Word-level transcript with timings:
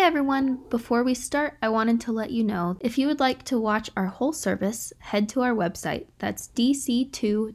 Hey 0.00 0.06
everyone! 0.06 0.60
Before 0.70 1.04
we 1.04 1.12
start, 1.12 1.58
I 1.60 1.68
wanted 1.68 2.00
to 2.00 2.10
let 2.10 2.30
you 2.30 2.42
know 2.42 2.78
if 2.80 2.96
you 2.96 3.06
would 3.06 3.20
like 3.20 3.42
to 3.44 3.60
watch 3.60 3.90
our 3.94 4.06
whole 4.06 4.32
service, 4.32 4.94
head 4.98 5.28
to 5.28 5.42
our 5.42 5.52
website, 5.52 6.06
that's 6.18 6.48
dc2.me, 6.56 7.52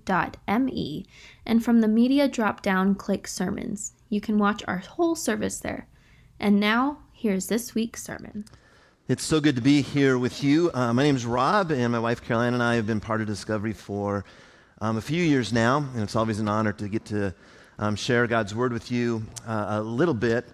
and 1.43 1.65
from 1.65 1.81
the 1.81 1.87
media 1.87 2.27
drop 2.27 2.61
down, 2.61 2.93
click 2.93 3.27
sermons. 3.27 3.93
You 4.09 4.21
can 4.21 4.37
watch 4.37 4.61
our 4.67 4.77
whole 4.77 5.15
service 5.15 5.57
there. 5.57 5.87
And 6.39 6.59
now, 6.59 6.99
here's 7.11 7.47
this 7.47 7.73
week's 7.73 8.03
sermon. 8.03 8.45
It's 9.07 9.23
so 9.23 9.39
good 9.39 9.55
to 9.55 9.61
be 9.63 9.81
here 9.81 10.19
with 10.19 10.43
you. 10.43 10.69
Uh, 10.75 10.93
my 10.93 11.01
name 11.01 11.15
is 11.15 11.25
Rob, 11.25 11.71
and 11.71 11.93
my 11.93 11.99
wife 11.99 12.23
Caroline 12.23 12.53
and 12.53 12.61
I 12.61 12.75
have 12.75 12.85
been 12.85 12.99
part 12.99 13.21
of 13.21 13.27
Discovery 13.27 13.73
for 13.73 14.23
um, 14.81 14.97
a 14.97 15.01
few 15.01 15.23
years 15.23 15.51
now, 15.51 15.77
and 15.95 16.03
it's 16.03 16.15
always 16.15 16.39
an 16.39 16.47
honor 16.47 16.73
to 16.73 16.87
get 16.87 17.05
to 17.05 17.33
um, 17.79 17.95
share 17.95 18.27
God's 18.27 18.53
Word 18.53 18.71
with 18.71 18.91
you 18.91 19.23
uh, 19.47 19.65
a 19.69 19.81
little 19.81 20.13
bit 20.13 20.47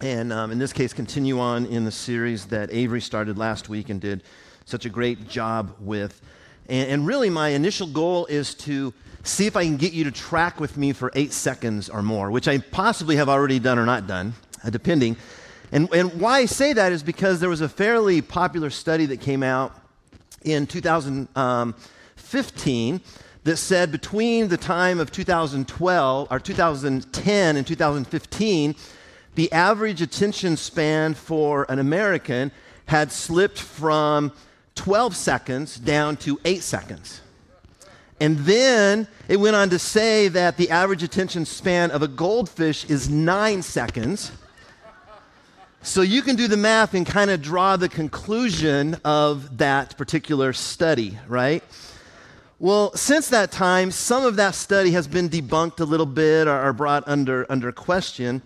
and 0.00 0.32
um, 0.32 0.52
in 0.52 0.58
this 0.58 0.72
case, 0.72 0.92
continue 0.92 1.40
on 1.40 1.66
in 1.66 1.84
the 1.84 1.90
series 1.90 2.46
that 2.46 2.72
Avery 2.72 3.00
started 3.00 3.36
last 3.36 3.68
week 3.68 3.88
and 3.88 4.00
did 4.00 4.22
such 4.64 4.84
a 4.84 4.88
great 4.88 5.28
job 5.28 5.74
with. 5.80 6.20
And, 6.68 6.88
and, 6.88 7.04
really, 7.06 7.30
my 7.30 7.48
initial 7.48 7.88
goal 7.88 8.26
is 8.26 8.54
to 8.56 8.94
see 9.24 9.46
if 9.46 9.56
I 9.56 9.64
can 9.64 9.76
get 9.76 9.92
you 9.92 10.04
to 10.04 10.12
track 10.12 10.60
with 10.60 10.76
me 10.76 10.92
for 10.92 11.10
eight 11.16 11.32
seconds 11.32 11.88
or 11.88 12.00
more, 12.02 12.30
which 12.30 12.46
I 12.46 12.58
possibly 12.58 13.16
have 13.16 13.28
already 13.28 13.58
done 13.58 13.76
or 13.76 13.86
not 13.86 14.06
done, 14.06 14.34
uh, 14.62 14.70
depending. 14.70 15.16
And, 15.72 15.92
and 15.92 16.20
why 16.20 16.38
I 16.38 16.46
say 16.46 16.72
that 16.74 16.92
is 16.92 17.02
because 17.02 17.40
there 17.40 17.50
was 17.50 17.60
a 17.60 17.68
fairly 17.68 18.22
popular 18.22 18.70
study 18.70 19.06
that 19.06 19.20
came 19.20 19.42
out 19.42 19.74
in 20.42 20.68
2015 20.68 23.00
that 23.44 23.56
said 23.56 23.90
between 23.90 24.48
the 24.48 24.56
time 24.56 25.00
of 25.00 25.10
2012 25.10 26.28
or 26.30 26.38
2010 26.38 27.56
and 27.56 27.66
2015 27.66 28.76
the 29.38 29.52
average 29.52 30.02
attention 30.02 30.56
span 30.56 31.14
for 31.14 31.64
an 31.68 31.78
American 31.78 32.50
had 32.86 33.12
slipped 33.12 33.60
from 33.60 34.32
12 34.74 35.14
seconds 35.14 35.76
down 35.76 36.16
to 36.16 36.40
8 36.44 36.60
seconds. 36.60 37.20
And 38.18 38.38
then 38.38 39.06
it 39.28 39.36
went 39.36 39.54
on 39.54 39.70
to 39.70 39.78
say 39.78 40.26
that 40.26 40.56
the 40.56 40.70
average 40.70 41.04
attention 41.04 41.44
span 41.44 41.92
of 41.92 42.02
a 42.02 42.08
goldfish 42.08 42.84
is 42.86 43.08
9 43.08 43.62
seconds. 43.62 44.32
So 45.82 46.02
you 46.02 46.22
can 46.22 46.34
do 46.34 46.48
the 46.48 46.56
math 46.56 46.94
and 46.94 47.06
kind 47.06 47.30
of 47.30 47.40
draw 47.40 47.76
the 47.76 47.88
conclusion 47.88 48.96
of 49.04 49.58
that 49.58 49.96
particular 49.96 50.52
study, 50.52 51.16
right? 51.28 51.62
Well, 52.58 52.92
since 52.96 53.28
that 53.28 53.52
time, 53.52 53.92
some 53.92 54.24
of 54.24 54.34
that 54.34 54.56
study 54.56 54.90
has 54.90 55.06
been 55.06 55.28
debunked 55.28 55.78
a 55.78 55.84
little 55.84 56.06
bit 56.06 56.48
or, 56.48 56.72
brought 56.72 57.06
under, 57.06 57.46
under 57.48 57.70
question. 57.70 58.42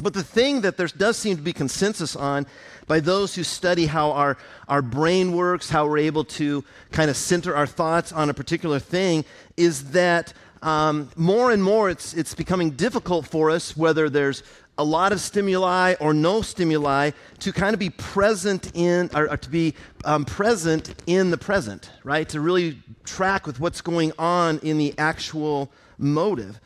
But 0.00 0.14
the 0.14 0.22
thing 0.22 0.62
that 0.62 0.76
there 0.76 0.86
does 0.86 1.16
seem 1.16 1.36
to 1.36 1.42
be 1.42 1.52
consensus 1.52 2.16
on 2.16 2.46
by 2.86 3.00
those 3.00 3.34
who 3.34 3.44
study 3.44 3.86
how 3.86 4.12
our, 4.12 4.36
our 4.68 4.82
brain 4.82 5.32
works, 5.32 5.70
how 5.70 5.86
we're 5.86 5.98
able 5.98 6.24
to 6.24 6.64
kind 6.90 7.10
of 7.10 7.16
center 7.16 7.54
our 7.54 7.66
thoughts 7.66 8.12
on 8.12 8.30
a 8.30 8.34
particular 8.34 8.78
thing, 8.78 9.24
is 9.56 9.90
that 9.92 10.32
um, 10.62 11.10
more 11.16 11.50
and 11.50 11.62
more 11.62 11.90
it's, 11.90 12.14
it's 12.14 12.34
becoming 12.34 12.70
difficult 12.70 13.26
for 13.26 13.50
us, 13.50 13.76
whether 13.76 14.08
there's 14.08 14.42
a 14.78 14.84
lot 14.84 15.12
of 15.12 15.20
stimuli 15.20 15.94
or 16.00 16.14
no 16.14 16.40
stimuli, 16.40 17.10
to 17.40 17.52
kind 17.52 17.74
of 17.74 17.80
be 17.80 17.90
present 17.90 18.70
in, 18.74 19.10
or, 19.14 19.30
or 19.30 19.36
to 19.36 19.50
be 19.50 19.74
um, 20.04 20.24
present 20.24 20.94
in 21.06 21.30
the 21.30 21.38
present, 21.38 21.90
right? 22.04 22.28
To 22.30 22.40
really 22.40 22.78
track 23.04 23.46
with 23.46 23.60
what's 23.60 23.80
going 23.80 24.12
on 24.18 24.58
in 24.60 24.78
the 24.78 24.94
actual 24.98 25.70
motive. 25.98 26.60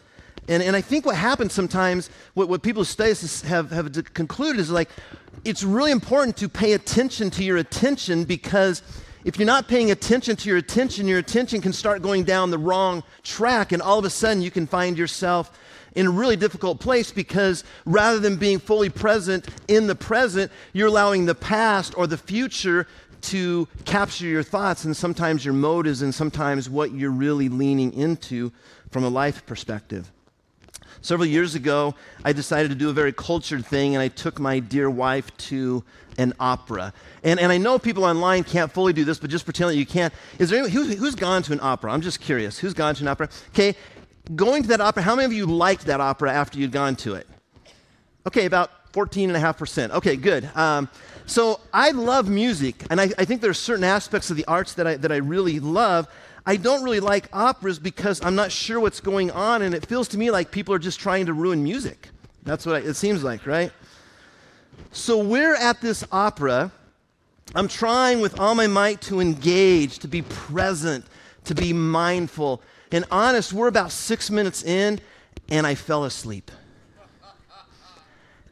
And, 0.49 0.63
and 0.63 0.77
I 0.77 0.81
think 0.81 1.05
what 1.05 1.17
happens 1.17 1.53
sometimes, 1.53 2.11
what, 2.35 2.49
what 2.49 2.63
people 2.63 2.85
study 2.85 3.15
have, 3.49 3.71
have 3.71 4.15
concluded 4.15 4.61
is 4.61 4.71
like, 4.71 4.91
it's 5.45 5.63
really 5.63 5.93
important 5.93 6.37
to 6.39 6.49
pay 6.49 6.73
attention 6.73 7.31
to 7.31 7.45
your 7.45 7.57
attention 7.57 8.25
because 8.25 8.83
if 9.25 9.39
you're 9.39 9.47
not 9.47 9.67
paying 9.67 9.91
attention 9.91 10.37
to 10.37 10.49
your 10.49 10.59
attention, 10.59 11.09
your 11.09 11.19
attention 11.19 11.61
can 11.61 11.73
start 11.73 12.01
going 12.01 12.23
down 12.23 12.51
the 12.51 12.59
wrong 12.59 13.03
track, 13.25 13.73
and 13.73 13.83
all 13.83 13.99
of 13.99 14.05
a 14.05 14.11
sudden 14.11 14.41
you 14.41 14.53
can 14.53 14.69
find 14.69 14.97
yourself 14.97 15.59
in 15.97 16.07
a 16.07 16.11
really 16.11 16.37
difficult 16.37 16.79
place 16.79 17.11
because 17.11 17.65
rather 17.87 18.21
than 18.21 18.37
being 18.37 18.61
fully 18.61 18.89
present 18.89 19.49
in 19.67 19.89
the 19.89 19.97
present, 19.97 20.53
you're 20.73 20.87
allowing 20.87 21.27
the 21.27 21.35
past 21.35 21.97
or 21.97 22.07
the 22.07 22.19
future 22.19 22.87
to 23.23 23.67
capture 23.85 24.27
your 24.27 24.45
thoughts 24.45 24.85
and 24.85 24.97
sometimes 24.97 25.45
your 25.45 25.55
motives 25.55 26.03
and 26.03 26.15
sometimes 26.15 26.71
what 26.71 26.93
you're 26.93 27.11
really 27.11 27.49
leaning 27.49 27.93
into 27.95 28.53
from 28.91 29.03
a 29.03 29.09
life 29.09 29.45
perspective. 29.47 30.13
Several 31.07 31.29
years 31.29 31.55
ago, 31.55 31.95
I 32.25 32.33
decided 32.33 32.69
to 32.71 32.75
do 32.75 32.91
a 32.91 32.93
very 32.93 33.13
cultured 33.13 33.65
thing, 33.65 33.95
and 33.95 34.03
I 34.03 34.09
took 34.09 34.41
my 34.41 34.59
dear 34.59 34.91
wife 34.91 35.35
to 35.37 35.85
an 36.19 36.33
opera. 36.41 36.93
And, 37.23 37.39
and 37.39 37.53
I 37.53 37.59
know 37.59 37.79
people 37.79 38.03
online 38.05 38.43
can't 38.43 38.73
fully 38.73 38.93
do 38.93 39.05
this, 39.05 39.17
but 39.17 39.31
just 39.31 39.45
pretend 39.45 39.71
that 39.71 39.77
you 39.77 39.87
can't. 39.87 40.13
Is 40.41 40.51
there 40.51 40.59
anyone, 40.59 40.73
who, 40.73 40.97
who's 40.97 41.15
gone 41.15 41.45
to 41.45 41.53
an 41.53 41.61
opera? 41.63 41.93
I'm 41.93 42.01
just 42.01 42.21
curious. 42.21 42.59
Who's 42.59 42.75
gone 42.75 42.97
to 42.97 43.05
an 43.05 43.09
opera? 43.09 43.29
Okay, 43.51 43.77
going 44.35 44.65
to 44.65 44.69
that 44.71 44.81
opera, 44.81 45.05
how 45.05 45.15
many 45.15 45.27
of 45.27 45.33
you 45.33 45.47
liked 45.47 45.87
that 45.87 46.01
opera 46.01 46.33
after 46.33 46.59
you'd 46.59 46.73
gone 46.73 46.97
to 46.97 47.15
it? 47.15 47.29
Okay, 48.27 48.45
about 48.45 48.93
14.5%. 48.93 49.91
Okay, 49.91 50.17
good. 50.17 50.51
Um, 50.57 50.89
so 51.27 51.61
I 51.73 51.93
love 51.93 52.29
music, 52.29 52.85
and 52.91 53.01
I, 53.01 53.13
I 53.17 53.25
think 53.25 53.43
there 53.43 53.51
are 53.51 53.55
certain 53.55 53.85
aspects 53.85 54.31
of 54.31 54.37
the 54.37 54.45
arts 54.47 54.75
that 54.75 54.89
I, 54.89 54.97
that 54.97 55.13
I 55.13 55.19
really 55.19 55.61
love. 55.61 56.09
I 56.49 56.57
don't 56.57 56.85
really 56.85 57.01
like 57.01 57.29
operas 57.33 57.81
because 57.81 58.25
I'm 58.25 58.37
not 58.37 58.53
sure 58.53 58.79
what's 58.79 59.01
going 59.01 59.33
on, 59.33 59.63
and 59.63 59.75
it 59.75 59.85
feels 59.85 60.07
to 60.09 60.19
me 60.19 60.31
like 60.31 60.53
people 60.53 60.73
are 60.75 60.79
just 60.79 61.01
trying 61.01 61.27
to 61.27 61.33
ruin 61.33 61.65
music. 61.65 62.09
That's 62.45 62.65
what 62.65 62.77
I, 62.77 62.79
it 62.87 62.95
seems 62.95 63.25
like, 63.25 63.47
right? 63.47 63.73
So 64.93 65.19
we're 65.19 65.57
at 65.57 65.81
this 65.81 66.05
opera. 66.13 66.71
I'm 67.57 67.67
trying 67.67 68.21
with 68.21 68.39
all 68.39 68.55
my 68.55 68.69
might 68.69 69.01
to 69.03 69.19
engage, 69.19 69.99
to 70.01 70.09
be 70.09 70.23
present, 70.23 71.05
to 71.45 71.55
be 71.55 71.73
mindful. 71.73 72.63
And 72.93 73.05
honest, 73.11 73.53
we're 73.53 73.67
about 73.67 73.91
six 73.91 74.31
minutes 74.31 74.63
in, 74.63 75.01
and 75.49 75.67
I 75.67 75.75
fell 75.75 76.05
asleep. 76.05 76.53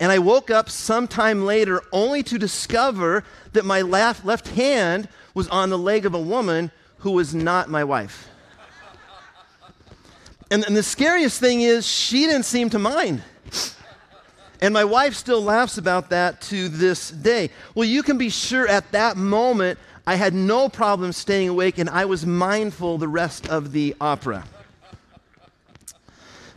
And 0.00 0.11
I 0.11 0.19
woke 0.19 0.50
up 0.50 0.69
sometime 0.69 1.44
later 1.44 1.81
only 1.93 2.25
to 2.25 2.38
discover 2.38 3.22
that 3.53 3.65
my 3.65 3.82
left, 3.82 4.25
left 4.25 4.49
hand 4.49 5.09
was 5.32 5.49
on 5.49 5.71
the 5.71 5.78
leg 5.78 6.05
of 6.05 6.15
a 6.15 6.21
woman 6.21 6.72
who 7.04 7.10
was 7.10 7.34
not 7.34 7.69
my 7.69 7.84
wife. 7.84 8.31
And, 10.50 10.65
and 10.65 10.75
the 10.75 10.82
scariest 10.82 11.38
thing 11.38 11.60
is, 11.60 11.87
she 11.87 12.25
didn't 12.25 12.47
seem 12.47 12.70
to 12.70 12.78
mind. 12.78 13.22
And 14.62 14.72
my 14.72 14.84
wife 14.84 15.12
still 15.12 15.43
laughs 15.43 15.76
about 15.76 16.09
that 16.09 16.41
to 16.43 16.70
this 16.70 17.10
day. 17.10 17.50
Well, 17.75 17.84
you 17.84 18.03
can 18.03 18.16
be 18.16 18.31
sure 18.31 18.66
at 18.66 18.91
that 18.93 19.19
moment, 19.19 19.78
I 20.06 20.14
had 20.14 20.32
no 20.32 20.70
problem 20.70 21.12
staying 21.12 21.50
awake 21.50 21.76
and 21.76 21.91
I 21.91 22.06
was 22.06 22.25
mindful 22.25 22.97
the 22.97 23.06
rest 23.06 23.50
of 23.50 23.72
the 23.72 23.94
opera. 24.00 24.47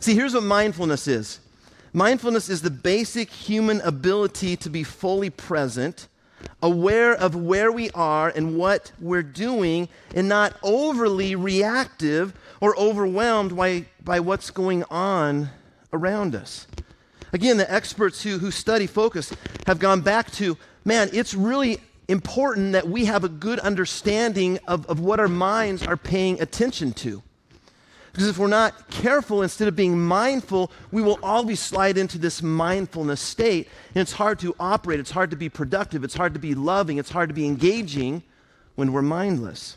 See, 0.00 0.14
here's 0.14 0.32
what 0.32 0.44
mindfulness 0.44 1.06
is 1.06 1.40
mindfulness 1.92 2.48
is 2.48 2.62
the 2.62 2.70
basic 2.70 3.28
human 3.28 3.82
ability 3.82 4.56
to 4.56 4.70
be 4.70 4.82
fully 4.82 5.28
present 5.28 6.08
aware 6.62 7.14
of 7.14 7.34
where 7.34 7.70
we 7.70 7.90
are 7.90 8.28
and 8.28 8.56
what 8.56 8.92
we're 9.00 9.22
doing, 9.22 9.88
and 10.14 10.28
not 10.28 10.56
overly 10.62 11.34
reactive 11.34 12.34
or 12.60 12.78
overwhelmed 12.78 13.56
by, 13.56 13.86
by 14.02 14.20
what's 14.20 14.50
going 14.50 14.84
on 14.90 15.50
around 15.92 16.34
us. 16.34 16.66
Again, 17.32 17.56
the 17.56 17.72
experts 17.72 18.22
who, 18.22 18.38
who 18.38 18.50
study 18.50 18.86
focus 18.86 19.32
have 19.66 19.78
gone 19.78 20.00
back 20.00 20.30
to 20.32 20.56
man, 20.84 21.10
it's 21.12 21.34
really 21.34 21.78
important 22.08 22.72
that 22.72 22.88
we 22.88 23.04
have 23.04 23.22
a 23.22 23.28
good 23.28 23.58
understanding 23.58 24.58
of, 24.66 24.86
of 24.86 24.98
what 24.98 25.20
our 25.20 25.28
minds 25.28 25.86
are 25.86 25.96
paying 25.96 26.40
attention 26.40 26.92
to. 26.92 27.22
Because 28.18 28.30
if 28.30 28.38
we're 28.38 28.48
not 28.48 28.90
careful, 28.90 29.42
instead 29.42 29.68
of 29.68 29.76
being 29.76 29.96
mindful, 29.96 30.72
we 30.90 31.02
will 31.02 31.20
always 31.22 31.60
slide 31.60 31.96
into 31.96 32.18
this 32.18 32.42
mindfulness 32.42 33.20
state. 33.20 33.68
And 33.94 34.02
it's 34.02 34.10
hard 34.10 34.40
to 34.40 34.56
operate, 34.58 34.98
it's 34.98 35.12
hard 35.12 35.30
to 35.30 35.36
be 35.36 35.48
productive, 35.48 36.02
it's 36.02 36.16
hard 36.16 36.34
to 36.34 36.40
be 36.40 36.56
loving, 36.56 36.98
it's 36.98 37.10
hard 37.10 37.28
to 37.28 37.34
be 37.34 37.46
engaging 37.46 38.24
when 38.74 38.92
we're 38.92 39.02
mindless. 39.02 39.76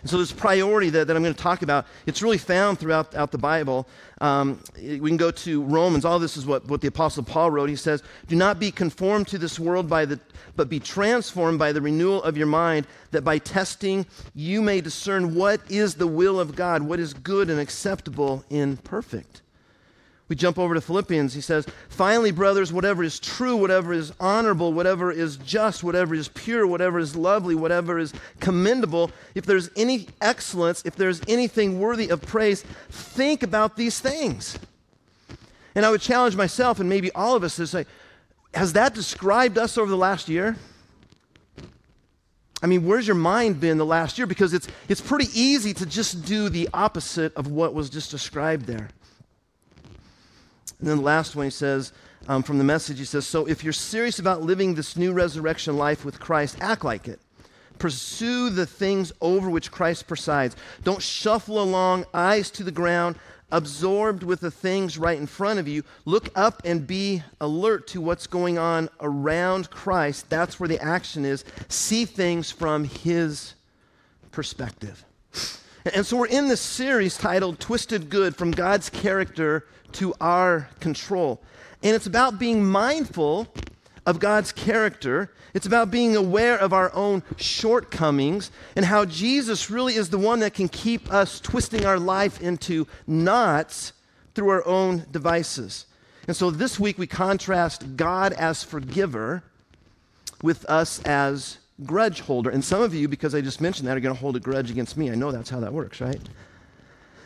And 0.00 0.10
so, 0.10 0.18
this 0.18 0.32
priority 0.32 0.90
that, 0.90 1.06
that 1.06 1.16
I'm 1.16 1.22
going 1.22 1.34
to 1.34 1.42
talk 1.42 1.62
about, 1.62 1.86
it's 2.06 2.22
really 2.22 2.38
found 2.38 2.78
throughout, 2.78 3.14
out 3.14 3.30
the 3.30 3.38
Bible. 3.38 3.86
Um, 4.20 4.60
we 4.76 5.10
can 5.10 5.16
go 5.16 5.30
to 5.30 5.62
Romans. 5.62 6.04
All 6.04 6.18
this 6.18 6.36
is 6.36 6.46
what, 6.46 6.66
what 6.66 6.80
the 6.80 6.88
Apostle 6.88 7.22
Paul 7.22 7.50
wrote. 7.50 7.68
He 7.68 7.76
says, 7.76 8.02
Do 8.28 8.36
not 8.36 8.58
be 8.58 8.70
conformed 8.70 9.28
to 9.28 9.38
this 9.38 9.58
world, 9.58 9.88
by 9.88 10.04
the, 10.04 10.18
but 10.56 10.68
be 10.68 10.80
transformed 10.80 11.58
by 11.58 11.72
the 11.72 11.80
renewal 11.80 12.22
of 12.22 12.36
your 12.36 12.46
mind, 12.46 12.86
that 13.10 13.22
by 13.22 13.38
testing 13.38 14.06
you 14.34 14.62
may 14.62 14.80
discern 14.80 15.34
what 15.34 15.60
is 15.70 15.94
the 15.94 16.06
will 16.06 16.40
of 16.40 16.54
God, 16.54 16.82
what 16.82 17.00
is 17.00 17.14
good 17.14 17.50
and 17.50 17.60
acceptable 17.60 18.44
and 18.50 18.82
perfect. 18.84 19.42
We 20.28 20.36
jump 20.36 20.58
over 20.58 20.74
to 20.74 20.80
Philippians. 20.80 21.34
He 21.34 21.42
says, 21.42 21.66
Finally, 21.90 22.30
brothers, 22.30 22.72
whatever 22.72 23.02
is 23.02 23.20
true, 23.20 23.56
whatever 23.56 23.92
is 23.92 24.12
honorable, 24.18 24.72
whatever 24.72 25.12
is 25.12 25.36
just, 25.36 25.84
whatever 25.84 26.14
is 26.14 26.28
pure, 26.28 26.66
whatever 26.66 26.98
is 26.98 27.14
lovely, 27.14 27.54
whatever 27.54 27.98
is 27.98 28.14
commendable, 28.40 29.10
if 29.34 29.44
there's 29.44 29.70
any 29.76 30.08
excellence, 30.22 30.82
if 30.86 30.96
there's 30.96 31.20
anything 31.28 31.78
worthy 31.78 32.08
of 32.08 32.22
praise, 32.22 32.62
think 32.90 33.42
about 33.42 33.76
these 33.76 34.00
things. 34.00 34.58
And 35.74 35.84
I 35.84 35.90
would 35.90 36.00
challenge 36.00 36.36
myself 36.36 36.80
and 36.80 36.88
maybe 36.88 37.10
all 37.12 37.36
of 37.36 37.44
us 37.44 37.56
to 37.56 37.66
say, 37.66 37.84
has 38.54 38.72
that 38.74 38.94
described 38.94 39.58
us 39.58 39.76
over 39.76 39.90
the 39.90 39.96
last 39.96 40.28
year? 40.28 40.56
I 42.62 42.66
mean, 42.66 42.86
where's 42.86 43.06
your 43.06 43.16
mind 43.16 43.60
been 43.60 43.76
the 43.76 43.84
last 43.84 44.16
year? 44.16 44.26
Because 44.26 44.54
it's, 44.54 44.68
it's 44.88 45.00
pretty 45.00 45.28
easy 45.38 45.74
to 45.74 45.84
just 45.84 46.24
do 46.24 46.48
the 46.48 46.68
opposite 46.72 47.34
of 47.34 47.48
what 47.48 47.74
was 47.74 47.90
just 47.90 48.10
described 48.10 48.64
there. 48.64 48.88
And 50.84 50.90
then 50.90 50.98
the 50.98 51.02
last 51.02 51.34
one 51.34 51.46
he 51.46 51.50
says, 51.50 51.94
um, 52.28 52.42
from 52.42 52.58
the 52.58 52.64
message, 52.64 52.98
he 52.98 53.06
says, 53.06 53.26
So 53.26 53.46
if 53.46 53.64
you're 53.64 53.72
serious 53.72 54.18
about 54.18 54.42
living 54.42 54.74
this 54.74 54.98
new 54.98 55.14
resurrection 55.14 55.78
life 55.78 56.04
with 56.04 56.20
Christ, 56.20 56.58
act 56.60 56.84
like 56.84 57.08
it. 57.08 57.20
Pursue 57.78 58.50
the 58.50 58.66
things 58.66 59.10
over 59.22 59.48
which 59.48 59.72
Christ 59.72 60.06
presides. 60.06 60.56
Don't 60.82 61.00
shuffle 61.00 61.58
along, 61.62 62.04
eyes 62.12 62.50
to 62.50 62.62
the 62.62 62.70
ground, 62.70 63.16
absorbed 63.50 64.24
with 64.24 64.40
the 64.40 64.50
things 64.50 64.98
right 64.98 65.16
in 65.16 65.26
front 65.26 65.58
of 65.58 65.66
you. 65.66 65.84
Look 66.04 66.28
up 66.36 66.60
and 66.66 66.86
be 66.86 67.22
alert 67.40 67.86
to 67.88 68.02
what's 68.02 68.26
going 68.26 68.58
on 68.58 68.90
around 69.00 69.70
Christ. 69.70 70.28
That's 70.28 70.60
where 70.60 70.68
the 70.68 70.82
action 70.82 71.24
is. 71.24 71.46
See 71.68 72.04
things 72.04 72.50
from 72.50 72.84
his 72.84 73.54
perspective. 74.32 75.02
And 75.94 76.04
so 76.04 76.18
we're 76.18 76.26
in 76.26 76.48
this 76.48 76.60
series 76.60 77.16
titled 77.16 77.58
Twisted 77.58 78.10
Good 78.10 78.36
From 78.36 78.50
God's 78.50 78.90
Character 78.90 79.64
to 79.94 80.14
Our 80.20 80.68
Control. 80.80 81.40
And 81.82 81.94
it's 81.94 82.06
about 82.06 82.38
being 82.38 82.64
mindful 82.64 83.48
of 84.06 84.18
God's 84.18 84.52
character. 84.52 85.32
It's 85.54 85.66
about 85.66 85.90
being 85.90 86.16
aware 86.16 86.58
of 86.58 86.72
our 86.72 86.92
own 86.94 87.22
shortcomings 87.36 88.50
and 88.76 88.84
how 88.84 89.04
Jesus 89.04 89.70
really 89.70 89.94
is 89.94 90.10
the 90.10 90.18
one 90.18 90.40
that 90.40 90.54
can 90.54 90.68
keep 90.68 91.12
us 91.12 91.40
twisting 91.40 91.86
our 91.86 91.98
life 91.98 92.40
into 92.40 92.86
knots 93.06 93.92
through 94.34 94.48
our 94.48 94.66
own 94.66 95.06
devices. 95.10 95.86
And 96.26 96.36
so 96.36 96.50
this 96.50 96.80
week 96.80 96.98
we 96.98 97.06
contrast 97.06 97.96
God 97.96 98.32
as 98.32 98.64
forgiver 98.64 99.42
with 100.42 100.64
us 100.66 101.02
as 101.02 101.58
grudge 101.84 102.20
holder. 102.20 102.50
And 102.50 102.64
some 102.64 102.82
of 102.82 102.94
you, 102.94 103.08
because 103.08 103.34
I 103.34 103.40
just 103.40 103.60
mentioned 103.60 103.88
that, 103.88 103.96
are 103.96 104.00
going 104.00 104.14
to 104.14 104.20
hold 104.20 104.36
a 104.36 104.40
grudge 104.40 104.70
against 104.70 104.96
me. 104.96 105.10
I 105.10 105.14
know 105.14 105.32
that's 105.32 105.50
how 105.50 105.60
that 105.60 105.72
works, 105.72 106.00
right? 106.00 106.20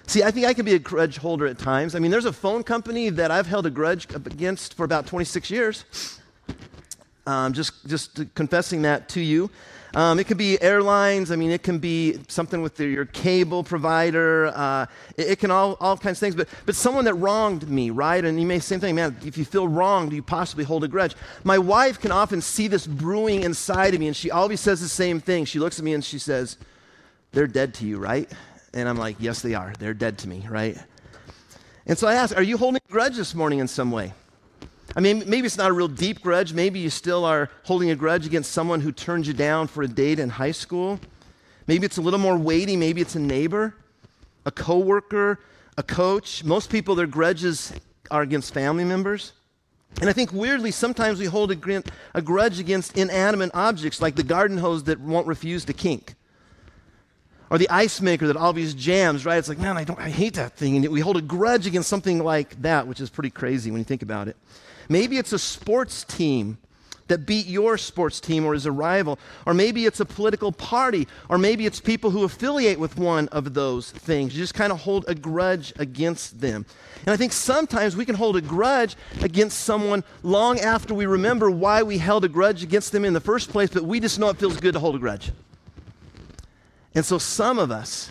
See, 0.08 0.22
I 0.22 0.30
think 0.30 0.46
I 0.46 0.54
can 0.54 0.64
be 0.64 0.72
a 0.72 0.78
grudge 0.78 1.18
holder 1.18 1.46
at 1.46 1.58
times. 1.58 1.94
I 1.94 1.98
mean, 1.98 2.10
there's 2.10 2.24
a 2.24 2.32
phone 2.32 2.62
company 2.62 3.10
that 3.10 3.30
I've 3.30 3.46
held 3.46 3.66
a 3.66 3.70
grudge 3.70 4.06
against 4.14 4.72
for 4.72 4.84
about 4.84 5.06
26 5.06 5.50
years. 5.50 6.18
Um, 7.26 7.52
just, 7.52 7.86
just 7.86 8.34
confessing 8.34 8.80
that 8.82 9.10
to 9.10 9.20
you. 9.20 9.50
Um, 9.94 10.18
it 10.18 10.26
could 10.26 10.38
be 10.38 10.58
airlines. 10.62 11.30
I 11.30 11.36
mean, 11.36 11.50
it 11.50 11.62
can 11.62 11.78
be 11.78 12.20
something 12.26 12.62
with 12.62 12.76
the, 12.76 12.86
your 12.86 13.04
cable 13.04 13.62
provider. 13.62 14.46
Uh, 14.46 14.86
it, 15.18 15.32
it, 15.32 15.38
can 15.40 15.50
all, 15.50 15.76
all 15.78 15.98
kinds 15.98 16.16
of 16.16 16.20
things. 16.20 16.34
But, 16.34 16.48
but 16.64 16.74
someone 16.74 17.04
that 17.04 17.14
wronged 17.14 17.68
me, 17.68 17.90
right? 17.90 18.24
And 18.24 18.40
you 18.40 18.46
may 18.46 18.60
same 18.60 18.80
thing, 18.80 18.94
man, 18.94 19.14
if 19.26 19.36
you 19.36 19.44
feel 19.44 19.68
wronged, 19.68 20.08
do 20.08 20.16
you 20.16 20.22
possibly 20.22 20.64
hold 20.64 20.84
a 20.84 20.88
grudge? 20.88 21.16
My 21.44 21.58
wife 21.58 22.00
can 22.00 22.12
often 22.12 22.40
see 22.40 22.66
this 22.66 22.86
brewing 22.86 23.42
inside 23.42 23.92
of 23.92 24.00
me, 24.00 24.06
and 24.06 24.16
she 24.16 24.30
always 24.30 24.60
says 24.60 24.80
the 24.80 24.88
same 24.88 25.20
thing. 25.20 25.44
She 25.44 25.58
looks 25.58 25.78
at 25.78 25.84
me 25.84 25.92
and 25.92 26.02
she 26.02 26.18
says, 26.18 26.56
they're 27.32 27.46
dead 27.46 27.74
to 27.74 27.84
you, 27.84 27.98
right? 27.98 28.30
And 28.74 28.88
I'm 28.88 28.96
like, 28.96 29.16
yes, 29.18 29.42
they 29.42 29.54
are. 29.54 29.72
They're 29.78 29.94
dead 29.94 30.18
to 30.18 30.28
me, 30.28 30.46
right? 30.48 30.76
And 31.86 31.96
so 31.96 32.06
I 32.06 32.14
ask, 32.14 32.36
are 32.36 32.42
you 32.42 32.58
holding 32.58 32.82
a 32.86 32.92
grudge 32.92 33.16
this 33.16 33.34
morning 33.34 33.60
in 33.60 33.68
some 33.68 33.90
way? 33.90 34.12
I 34.96 35.00
mean, 35.00 35.24
maybe 35.26 35.46
it's 35.46 35.56
not 35.56 35.70
a 35.70 35.72
real 35.72 35.88
deep 35.88 36.22
grudge. 36.22 36.52
Maybe 36.52 36.78
you 36.78 36.90
still 36.90 37.24
are 37.24 37.50
holding 37.64 37.90
a 37.90 37.96
grudge 37.96 38.26
against 38.26 38.52
someone 38.52 38.80
who 38.80 38.92
turned 38.92 39.26
you 39.26 39.32
down 39.32 39.68
for 39.68 39.82
a 39.82 39.88
date 39.88 40.18
in 40.18 40.28
high 40.28 40.50
school. 40.50 40.98
Maybe 41.66 41.86
it's 41.86 41.98
a 41.98 42.02
little 42.02 42.18
more 42.18 42.36
weighty. 42.36 42.76
Maybe 42.76 43.00
it's 43.00 43.14
a 43.14 43.20
neighbor, 43.20 43.74
a 44.44 44.50
coworker, 44.50 45.40
a 45.76 45.82
coach. 45.82 46.42
Most 46.44 46.70
people, 46.70 46.94
their 46.94 47.06
grudges 47.06 47.72
are 48.10 48.22
against 48.22 48.52
family 48.54 48.84
members. 48.84 49.32
And 50.00 50.08
I 50.08 50.12
think 50.12 50.32
weirdly, 50.32 50.70
sometimes 50.70 51.18
we 51.18 51.26
hold 51.26 51.52
a, 51.52 51.82
a 52.14 52.22
grudge 52.22 52.60
against 52.60 52.96
inanimate 52.96 53.50
objects 53.54 54.00
like 54.00 54.16
the 54.16 54.22
garden 54.22 54.58
hose 54.58 54.84
that 54.84 55.00
won't 55.00 55.26
refuse 55.26 55.64
to 55.66 55.72
kink. 55.72 56.14
Or 57.50 57.58
the 57.58 57.68
ice 57.70 58.00
maker 58.00 58.26
that 58.26 58.36
always 58.36 58.74
jams, 58.74 59.24
right? 59.24 59.38
It's 59.38 59.48
like, 59.48 59.58
man, 59.58 59.76
I, 59.76 59.84
don't, 59.84 59.98
I 59.98 60.10
hate 60.10 60.34
that 60.34 60.52
thing. 60.56 60.76
And 60.76 60.88
we 60.88 61.00
hold 61.00 61.16
a 61.16 61.22
grudge 61.22 61.66
against 61.66 61.88
something 61.88 62.22
like 62.22 62.60
that, 62.62 62.86
which 62.86 63.00
is 63.00 63.10
pretty 63.10 63.30
crazy 63.30 63.70
when 63.70 63.78
you 63.78 63.84
think 63.84 64.02
about 64.02 64.28
it. 64.28 64.36
Maybe 64.88 65.18
it's 65.18 65.32
a 65.32 65.38
sports 65.38 66.04
team 66.04 66.58
that 67.08 67.26
beat 67.26 67.46
your 67.46 67.76
sports 67.76 68.20
team 68.20 68.44
or 68.44 68.54
is 68.54 68.66
a 68.66 68.72
rival. 68.72 69.18
Or 69.46 69.54
maybe 69.54 69.86
it's 69.86 70.00
a 70.00 70.04
political 70.04 70.52
party. 70.52 71.08
Or 71.28 71.38
maybe 71.38 71.66
it's 71.66 71.80
people 71.80 72.10
who 72.10 72.22
affiliate 72.22 72.78
with 72.78 72.98
one 72.98 73.28
of 73.28 73.54
those 73.54 73.90
things. 73.90 74.34
You 74.34 74.42
just 74.42 74.54
kind 74.54 74.72
of 74.72 74.80
hold 74.80 75.06
a 75.08 75.14
grudge 75.14 75.72
against 75.78 76.40
them. 76.40 76.66
And 77.06 77.12
I 77.12 77.16
think 77.16 77.32
sometimes 77.32 77.96
we 77.96 78.04
can 78.04 78.14
hold 78.14 78.36
a 78.36 78.40
grudge 78.40 78.96
against 79.22 79.60
someone 79.60 80.04
long 80.22 80.60
after 80.60 80.94
we 80.94 81.06
remember 81.06 81.50
why 81.50 81.82
we 81.82 81.98
held 81.98 82.24
a 82.24 82.28
grudge 82.28 82.62
against 82.62 82.92
them 82.92 83.04
in 83.04 83.14
the 83.14 83.20
first 83.20 83.50
place, 83.50 83.70
but 83.70 83.84
we 83.84 84.00
just 84.00 84.18
know 84.18 84.28
it 84.28 84.36
feels 84.36 84.58
good 84.58 84.74
to 84.74 84.80
hold 84.80 84.94
a 84.94 84.98
grudge. 84.98 85.32
And 86.98 87.06
so 87.06 87.18
some 87.18 87.60
of 87.60 87.70
us, 87.70 88.10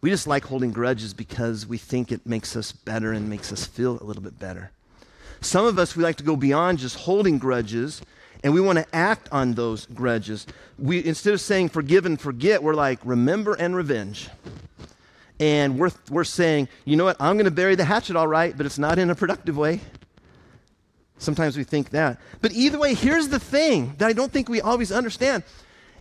we 0.00 0.08
just 0.08 0.26
like 0.26 0.46
holding 0.46 0.72
grudges 0.72 1.12
because 1.12 1.66
we 1.66 1.76
think 1.76 2.10
it 2.10 2.24
makes 2.24 2.56
us 2.56 2.72
better 2.72 3.12
and 3.12 3.28
makes 3.28 3.52
us 3.52 3.66
feel 3.66 4.00
a 4.00 4.04
little 4.04 4.22
bit 4.22 4.38
better. 4.38 4.70
Some 5.42 5.66
of 5.66 5.78
us, 5.78 5.94
we 5.94 6.02
like 6.02 6.16
to 6.16 6.24
go 6.24 6.34
beyond 6.34 6.78
just 6.78 6.96
holding 6.96 7.36
grudges 7.36 8.00
and 8.42 8.54
we 8.54 8.60
want 8.62 8.78
to 8.78 8.86
act 8.96 9.28
on 9.32 9.52
those 9.52 9.84
grudges. 9.84 10.46
We, 10.78 11.04
instead 11.04 11.34
of 11.34 11.42
saying 11.42 11.68
forgive 11.68 12.06
and 12.06 12.18
forget, 12.18 12.62
we're 12.62 12.72
like 12.72 13.00
remember 13.04 13.52
and 13.52 13.76
revenge. 13.76 14.30
And 15.38 15.78
we're, 15.78 15.90
we're 16.08 16.24
saying, 16.24 16.70
you 16.86 16.96
know 16.96 17.04
what, 17.04 17.18
I'm 17.20 17.36
going 17.36 17.44
to 17.44 17.50
bury 17.50 17.74
the 17.74 17.84
hatchet 17.84 18.16
all 18.16 18.28
right, 18.28 18.56
but 18.56 18.64
it's 18.64 18.78
not 18.78 18.98
in 18.98 19.10
a 19.10 19.14
productive 19.14 19.58
way. 19.58 19.82
Sometimes 21.18 21.58
we 21.58 21.64
think 21.64 21.90
that. 21.90 22.18
But 22.40 22.52
either 22.52 22.78
way, 22.78 22.94
here's 22.94 23.28
the 23.28 23.38
thing 23.38 23.96
that 23.98 24.08
I 24.08 24.14
don't 24.14 24.32
think 24.32 24.48
we 24.48 24.62
always 24.62 24.90
understand 24.90 25.42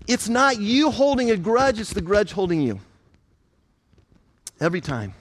it's 0.08 0.30
not 0.30 0.60
you 0.60 0.92
holding 0.92 1.32
a 1.32 1.38
grudge, 1.38 1.80
it's 1.80 1.94
the 1.94 2.02
grudge 2.02 2.32
holding 2.32 2.62
you. 2.62 2.80
Every 4.60 4.82
time. 4.82 5.14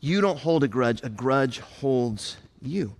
You 0.00 0.20
don't 0.20 0.38
hold 0.38 0.64
a 0.64 0.68
grudge, 0.68 1.02
a 1.02 1.08
grudge 1.08 1.60
holds 1.60 2.36
you. 2.60 2.94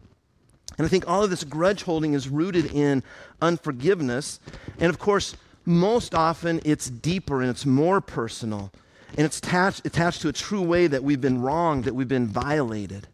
And 0.78 0.86
I 0.86 0.88
think 0.88 1.06
all 1.06 1.22
of 1.22 1.30
this 1.30 1.44
grudge 1.44 1.82
holding 1.82 2.14
is 2.14 2.28
rooted 2.28 2.72
in 2.72 3.02
unforgiveness. 3.40 4.40
And 4.78 4.88
of 4.88 4.98
course, 4.98 5.36
most 5.64 6.14
often 6.14 6.60
it's 6.64 6.88
deeper 6.88 7.40
and 7.40 7.50
it's 7.50 7.66
more 7.66 8.00
personal. 8.00 8.72
And 9.16 9.24
it's 9.24 9.38
attached, 9.38 9.86
attached 9.86 10.22
to 10.22 10.28
a 10.28 10.32
true 10.32 10.62
way 10.62 10.86
that 10.86 11.04
we've 11.04 11.20
been 11.20 11.40
wronged, 11.40 11.84
that 11.84 11.94
we've 11.94 12.08
been 12.08 12.26
violated, 12.26 13.06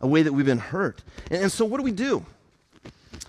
a 0.00 0.06
way 0.06 0.22
that 0.22 0.32
we've 0.32 0.46
been 0.46 0.58
hurt. 0.58 1.02
And, 1.30 1.42
and 1.42 1.52
so, 1.52 1.64
what 1.64 1.78
do 1.78 1.82
we 1.82 1.92
do? 1.92 2.24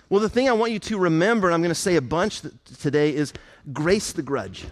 Well, 0.10 0.22
the 0.22 0.30
thing 0.30 0.50
I 0.50 0.54
want 0.54 0.72
you 0.72 0.80
to 0.80 0.98
remember, 0.98 1.48
and 1.48 1.54
I'm 1.54 1.62
going 1.62 1.70
to 1.70 1.76
say 1.76 1.96
a 1.96 2.02
bunch 2.02 2.42
today, 2.80 3.16
is 3.16 3.34
grace 3.74 4.12
the 4.12 4.22
grudge. 4.22 4.66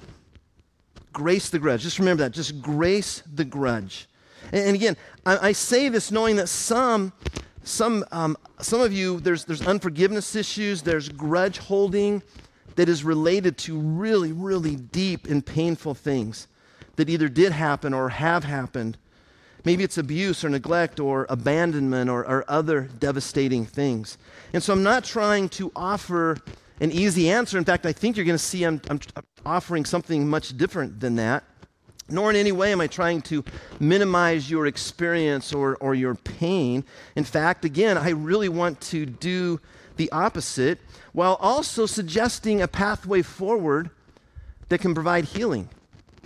Grace 1.14 1.50
the 1.50 1.60
grudge. 1.60 1.84
Just 1.84 2.00
remember 2.00 2.24
that. 2.24 2.32
Just 2.32 2.62
grace 2.62 3.24
the 3.34 3.46
grudge. 3.46 4.08
And, 4.52 4.68
and 4.68 4.76
again, 4.76 4.98
I, 5.26 5.50
I 5.50 5.52
say 5.52 5.90
this 5.90 6.12
knowing 6.12 6.36
that 6.38 6.48
some 6.48 7.14
some, 7.68 8.06
um, 8.12 8.38
some 8.62 8.82
of 8.82 8.94
you, 8.94 9.20
there's, 9.20 9.46
there's 9.46 9.62
unforgiveness 9.62 10.36
issues, 10.36 10.82
there's 10.82 11.10
grudge 11.10 11.58
holding 11.58 12.24
that 12.76 12.88
is 12.88 13.04
related 13.04 13.58
to 13.58 13.78
really, 13.78 14.32
really 14.32 14.76
deep 14.76 15.28
and 15.28 15.46
painful 15.46 15.94
things 15.94 16.48
that 16.96 17.10
either 17.10 17.28
did 17.28 17.52
happen 17.52 17.94
or 17.94 18.10
have 18.10 18.44
happened. 18.44 18.98
Maybe 19.68 19.84
it's 19.84 19.98
abuse 19.98 20.46
or 20.46 20.50
neglect 20.50 20.98
or 20.98 21.26
abandonment 21.28 22.10
or, 22.10 22.26
or 22.26 22.46
other 22.48 22.84
devastating 23.00 23.66
things. 23.66 24.18
And 24.54 24.64
so 24.64 24.72
I'm 24.72 24.82
not 24.82 25.04
trying 25.04 25.50
to 25.50 25.74
offer 25.76 26.38
an 26.80 26.90
easy 26.94 27.30
answer. 27.30 27.58
In 27.58 27.66
fact, 27.66 27.86
I 27.86 27.92
think 27.92 28.16
you're 28.16 28.26
going 28.26 28.38
to 28.38 28.42
see 28.42 28.64
I'm, 28.64 28.82
I'm 28.90 29.02
offering 29.46 29.84
something 29.84 30.26
much 30.26 30.58
different 30.58 31.02
than 31.02 31.18
that 31.18 31.44
nor 32.10 32.30
in 32.30 32.38
any 32.38 32.54
way 32.54 32.72
am 32.72 32.80
I 32.80 32.88
trying 32.88 33.22
to 33.24 33.44
minimize 33.82 34.50
your 34.50 34.68
experience 34.68 35.52
or, 35.52 35.76
or 35.82 35.94
your 35.94 36.16
pain. 36.16 36.86
In 37.18 37.26
fact, 37.26 37.66
again, 37.66 37.98
I 37.98 38.12
really 38.12 38.48
want 38.48 38.80
to 38.94 39.06
do 39.06 39.60
the 39.98 40.10
opposite 40.14 40.80
while 41.12 41.34
also 41.42 41.86
suggesting 41.86 42.62
a 42.62 42.68
pathway 42.70 43.22
forward 43.22 43.90
that 44.70 44.80
can 44.80 44.94
provide 44.94 45.26
healing 45.26 45.68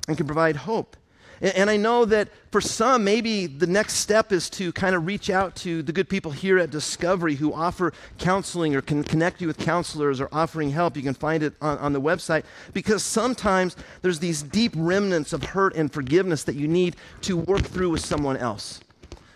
and 0.07 0.15
can 0.15 0.27
provide 0.27 0.55
hope. 0.55 0.95
And 1.41 1.71
I 1.71 1.77
know 1.77 2.05
that 2.05 2.29
for 2.51 2.61
some, 2.61 3.03
maybe 3.03 3.47
the 3.47 3.65
next 3.65 3.95
step 3.95 4.31
is 4.31 4.47
to 4.51 4.71
kind 4.73 4.93
of 4.95 5.07
reach 5.07 5.31
out 5.31 5.55
to 5.57 5.81
the 5.81 5.91
good 5.91 6.07
people 6.07 6.29
here 6.29 6.59
at 6.59 6.69
Discovery 6.69 7.33
who 7.33 7.51
offer 7.51 7.93
counseling 8.19 8.75
or 8.75 8.81
can 8.81 9.03
connect 9.03 9.41
you 9.41 9.47
with 9.47 9.57
counselors 9.57 10.21
or 10.21 10.29
offering 10.31 10.69
help. 10.69 10.95
You 10.95 11.01
can 11.01 11.15
find 11.15 11.41
it 11.41 11.53
on, 11.59 11.79
on 11.79 11.93
the 11.93 12.01
website 12.01 12.43
because 12.73 13.01
sometimes 13.01 13.75
there's 14.03 14.19
these 14.19 14.43
deep 14.43 14.73
remnants 14.75 15.33
of 15.33 15.41
hurt 15.43 15.73
and 15.75 15.91
forgiveness 15.91 16.43
that 16.43 16.55
you 16.55 16.67
need 16.67 16.95
to 17.21 17.35
work 17.35 17.61
through 17.61 17.89
with 17.89 18.05
someone 18.05 18.37
else. 18.37 18.79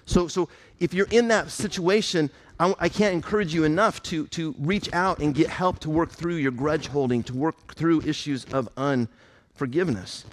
So, 0.06 0.28
so 0.28 0.48
if 0.80 0.94
you're 0.94 1.08
in 1.10 1.28
that 1.30 1.50
situation, 1.50 2.30
I, 2.60 2.76
I, 2.80 2.90
can't 2.90 3.16
encourage 3.16 3.52
you 3.52 3.64
enough 3.64 4.04
to, 4.04 4.28
to 4.28 4.54
reach 4.60 4.94
out 4.94 5.18
and 5.18 5.34
get 5.34 5.50
help 5.50 5.80
to 5.80 5.90
work 5.90 6.12
through 6.12 6.36
your 6.36 6.52
grudge 6.52 6.88
holding, 6.88 7.24
to 7.24 7.34
work 7.34 7.74
through 7.74 8.02
issues 8.02 8.46
of 8.54 8.70
unforgiveness. 8.78 10.26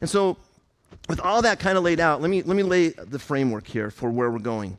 And 0.00 0.08
so 0.08 0.38
with 1.08 1.20
all 1.20 1.42
that 1.42 1.58
kind 1.58 1.78
of 1.78 1.84
laid 1.84 2.00
out, 2.00 2.20
let 2.20 2.30
me, 2.30 2.42
let 2.42 2.56
me 2.56 2.62
lay 2.62 2.88
the 2.88 3.18
framework 3.18 3.66
here 3.66 3.90
for 3.90 4.10
where 4.10 4.30
we're 4.30 4.38
going. 4.38 4.78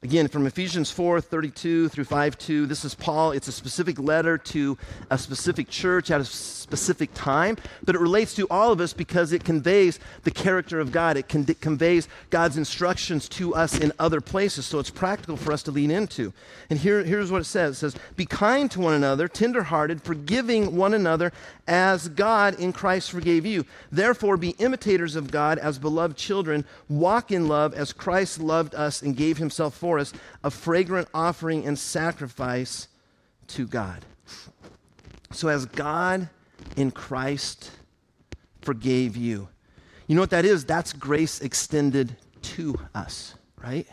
Again, 0.00 0.28
from 0.28 0.46
Ephesians 0.46 0.92
4 0.92 1.20
32 1.20 1.88
through 1.88 2.04
5 2.04 2.38
2, 2.38 2.66
this 2.66 2.84
is 2.84 2.94
Paul. 2.94 3.32
It's 3.32 3.48
a 3.48 3.52
specific 3.52 3.98
letter 3.98 4.38
to 4.38 4.78
a 5.10 5.18
specific 5.18 5.68
church 5.68 6.12
at 6.12 6.20
a 6.20 6.24
specific 6.24 7.12
time, 7.14 7.56
but 7.82 7.96
it 7.96 8.00
relates 8.00 8.32
to 8.34 8.46
all 8.48 8.70
of 8.70 8.80
us 8.80 8.92
because 8.92 9.32
it 9.32 9.42
conveys 9.42 9.98
the 10.22 10.30
character 10.30 10.78
of 10.78 10.92
God. 10.92 11.16
It, 11.16 11.28
con- 11.28 11.46
it 11.48 11.60
conveys 11.60 12.06
God's 12.30 12.56
instructions 12.56 13.28
to 13.30 13.56
us 13.56 13.76
in 13.76 13.92
other 13.98 14.20
places, 14.20 14.66
so 14.66 14.78
it's 14.78 14.88
practical 14.88 15.36
for 15.36 15.50
us 15.52 15.64
to 15.64 15.72
lean 15.72 15.90
into. 15.90 16.32
And 16.70 16.78
here, 16.78 17.02
here's 17.02 17.32
what 17.32 17.40
it 17.40 17.46
says 17.46 17.74
it 17.74 17.78
says, 17.80 17.96
Be 18.14 18.24
kind 18.24 18.70
to 18.70 18.80
one 18.80 18.94
another, 18.94 19.26
tenderhearted, 19.26 20.02
forgiving 20.02 20.76
one 20.76 20.94
another 20.94 21.32
as 21.66 22.08
God 22.08 22.54
in 22.60 22.72
Christ 22.72 23.10
forgave 23.10 23.44
you. 23.44 23.64
Therefore, 23.90 24.36
be 24.36 24.50
imitators 24.60 25.16
of 25.16 25.32
God 25.32 25.58
as 25.58 25.80
beloved 25.80 26.16
children. 26.16 26.64
Walk 26.88 27.32
in 27.32 27.48
love 27.48 27.74
as 27.74 27.92
Christ 27.92 28.38
loved 28.38 28.76
us 28.76 29.02
and 29.02 29.16
gave 29.16 29.38
himself 29.38 29.74
for 29.74 29.87
us, 29.96 30.12
a 30.44 30.50
fragrant 30.50 31.08
offering 31.14 31.64
and 31.64 31.78
sacrifice 31.78 32.88
to 33.48 33.66
God. 33.66 34.04
So, 35.30 35.48
as 35.48 35.66
God 35.66 36.28
in 36.76 36.90
Christ 36.90 37.70
forgave 38.62 39.16
you, 39.16 39.48
you 40.08 40.14
know 40.14 40.22
what 40.22 40.30
that 40.30 40.44
is? 40.44 40.64
That's 40.64 40.92
grace 40.92 41.40
extended 41.40 42.16
to 42.42 42.78
us, 42.94 43.34
right? 43.62 43.86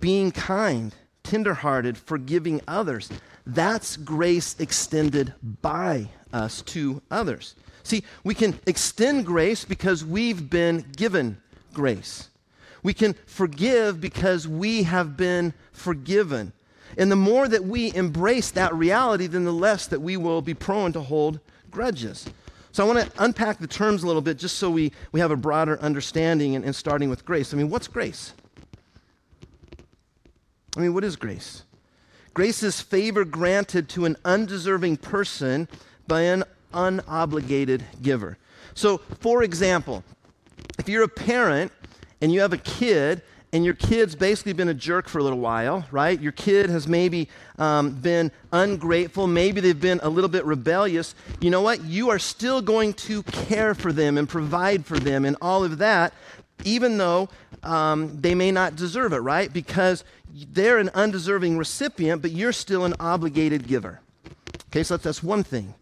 Being 0.00 0.32
kind, 0.32 0.94
tenderhearted, 1.22 1.96
forgiving 1.96 2.60
others. 2.66 3.08
That's 3.46 3.96
grace 3.96 4.56
extended 4.58 5.34
by 5.62 6.08
us 6.32 6.62
to 6.62 7.00
others. 7.10 7.54
See, 7.82 8.04
we 8.24 8.34
can 8.34 8.58
extend 8.66 9.24
grace 9.24 9.64
because 9.64 10.04
we've 10.04 10.50
been 10.50 10.84
given 10.96 11.40
grace. 11.72 12.28
We 12.82 12.94
can 12.94 13.14
forgive 13.26 14.00
because 14.00 14.48
we 14.48 14.84
have 14.84 15.16
been 15.16 15.54
forgiven. 15.72 16.52
And 16.96 17.10
the 17.10 17.16
more 17.16 17.46
that 17.48 17.64
we 17.64 17.94
embrace 17.94 18.50
that 18.52 18.74
reality, 18.74 19.26
then 19.26 19.44
the 19.44 19.52
less 19.52 19.86
that 19.86 20.00
we 20.00 20.16
will 20.16 20.42
be 20.42 20.54
prone 20.54 20.92
to 20.92 21.00
hold 21.00 21.40
grudges. 21.70 22.26
So 22.72 22.84
I 22.84 22.86
want 22.92 23.12
to 23.12 23.22
unpack 23.22 23.58
the 23.58 23.66
terms 23.66 24.02
a 24.02 24.06
little 24.06 24.22
bit 24.22 24.38
just 24.38 24.58
so 24.58 24.70
we, 24.70 24.92
we 25.12 25.20
have 25.20 25.30
a 25.30 25.36
broader 25.36 25.80
understanding 25.80 26.54
and, 26.54 26.64
and 26.64 26.74
starting 26.74 27.10
with 27.10 27.24
grace. 27.24 27.52
I 27.52 27.56
mean, 27.56 27.68
what's 27.70 27.88
grace? 27.88 28.32
I 30.76 30.80
mean, 30.80 30.94
what 30.94 31.04
is 31.04 31.16
grace? 31.16 31.64
Grace 32.32 32.62
is 32.62 32.80
favor 32.80 33.24
granted 33.24 33.88
to 33.90 34.04
an 34.04 34.16
undeserving 34.24 34.98
person 34.98 35.68
by 36.06 36.22
an 36.22 36.44
unobligated 36.72 37.82
giver. 38.02 38.38
So, 38.74 38.98
for 38.98 39.42
example, 39.42 40.04
if 40.78 40.88
you're 40.88 41.02
a 41.02 41.08
parent 41.08 41.72
and 42.20 42.32
you 42.32 42.40
have 42.40 42.52
a 42.52 42.58
kid 42.58 43.22
and 43.52 43.64
your 43.64 43.74
kid's 43.74 44.14
basically 44.14 44.52
been 44.52 44.68
a 44.68 44.74
jerk 44.74 45.08
for 45.08 45.18
a 45.18 45.22
little 45.22 45.38
while, 45.40 45.84
right? 45.90 46.20
Your 46.20 46.32
kid 46.32 46.70
has 46.70 46.86
maybe 46.86 47.28
um, 47.58 47.90
been 47.90 48.30
ungrateful, 48.52 49.26
maybe 49.26 49.60
they've 49.60 49.80
been 49.80 50.00
a 50.02 50.08
little 50.08 50.30
bit 50.30 50.44
rebellious. 50.44 51.14
You 51.40 51.50
know 51.50 51.62
what? 51.62 51.82
You 51.84 52.10
are 52.10 52.18
still 52.18 52.62
going 52.62 52.94
to 52.94 53.22
care 53.24 53.74
for 53.74 53.92
them 53.92 54.18
and 54.18 54.28
provide 54.28 54.86
for 54.86 54.98
them 54.98 55.24
and 55.24 55.36
all 55.42 55.64
of 55.64 55.78
that, 55.78 56.14
even 56.64 56.98
though 56.98 57.28
um, 57.64 58.20
they 58.20 58.34
may 58.34 58.52
not 58.52 58.76
deserve 58.76 59.12
it, 59.12 59.18
right? 59.18 59.52
Because 59.52 60.04
they're 60.32 60.78
an 60.78 60.90
undeserving 60.94 61.58
recipient, 61.58 62.22
but 62.22 62.30
you're 62.30 62.52
still 62.52 62.84
an 62.84 62.94
obligated 63.00 63.66
giver. 63.66 64.00
Okay, 64.68 64.84
so 64.84 64.94
that's, 64.94 65.04
that's 65.04 65.22
one 65.22 65.42
thing. 65.42 65.74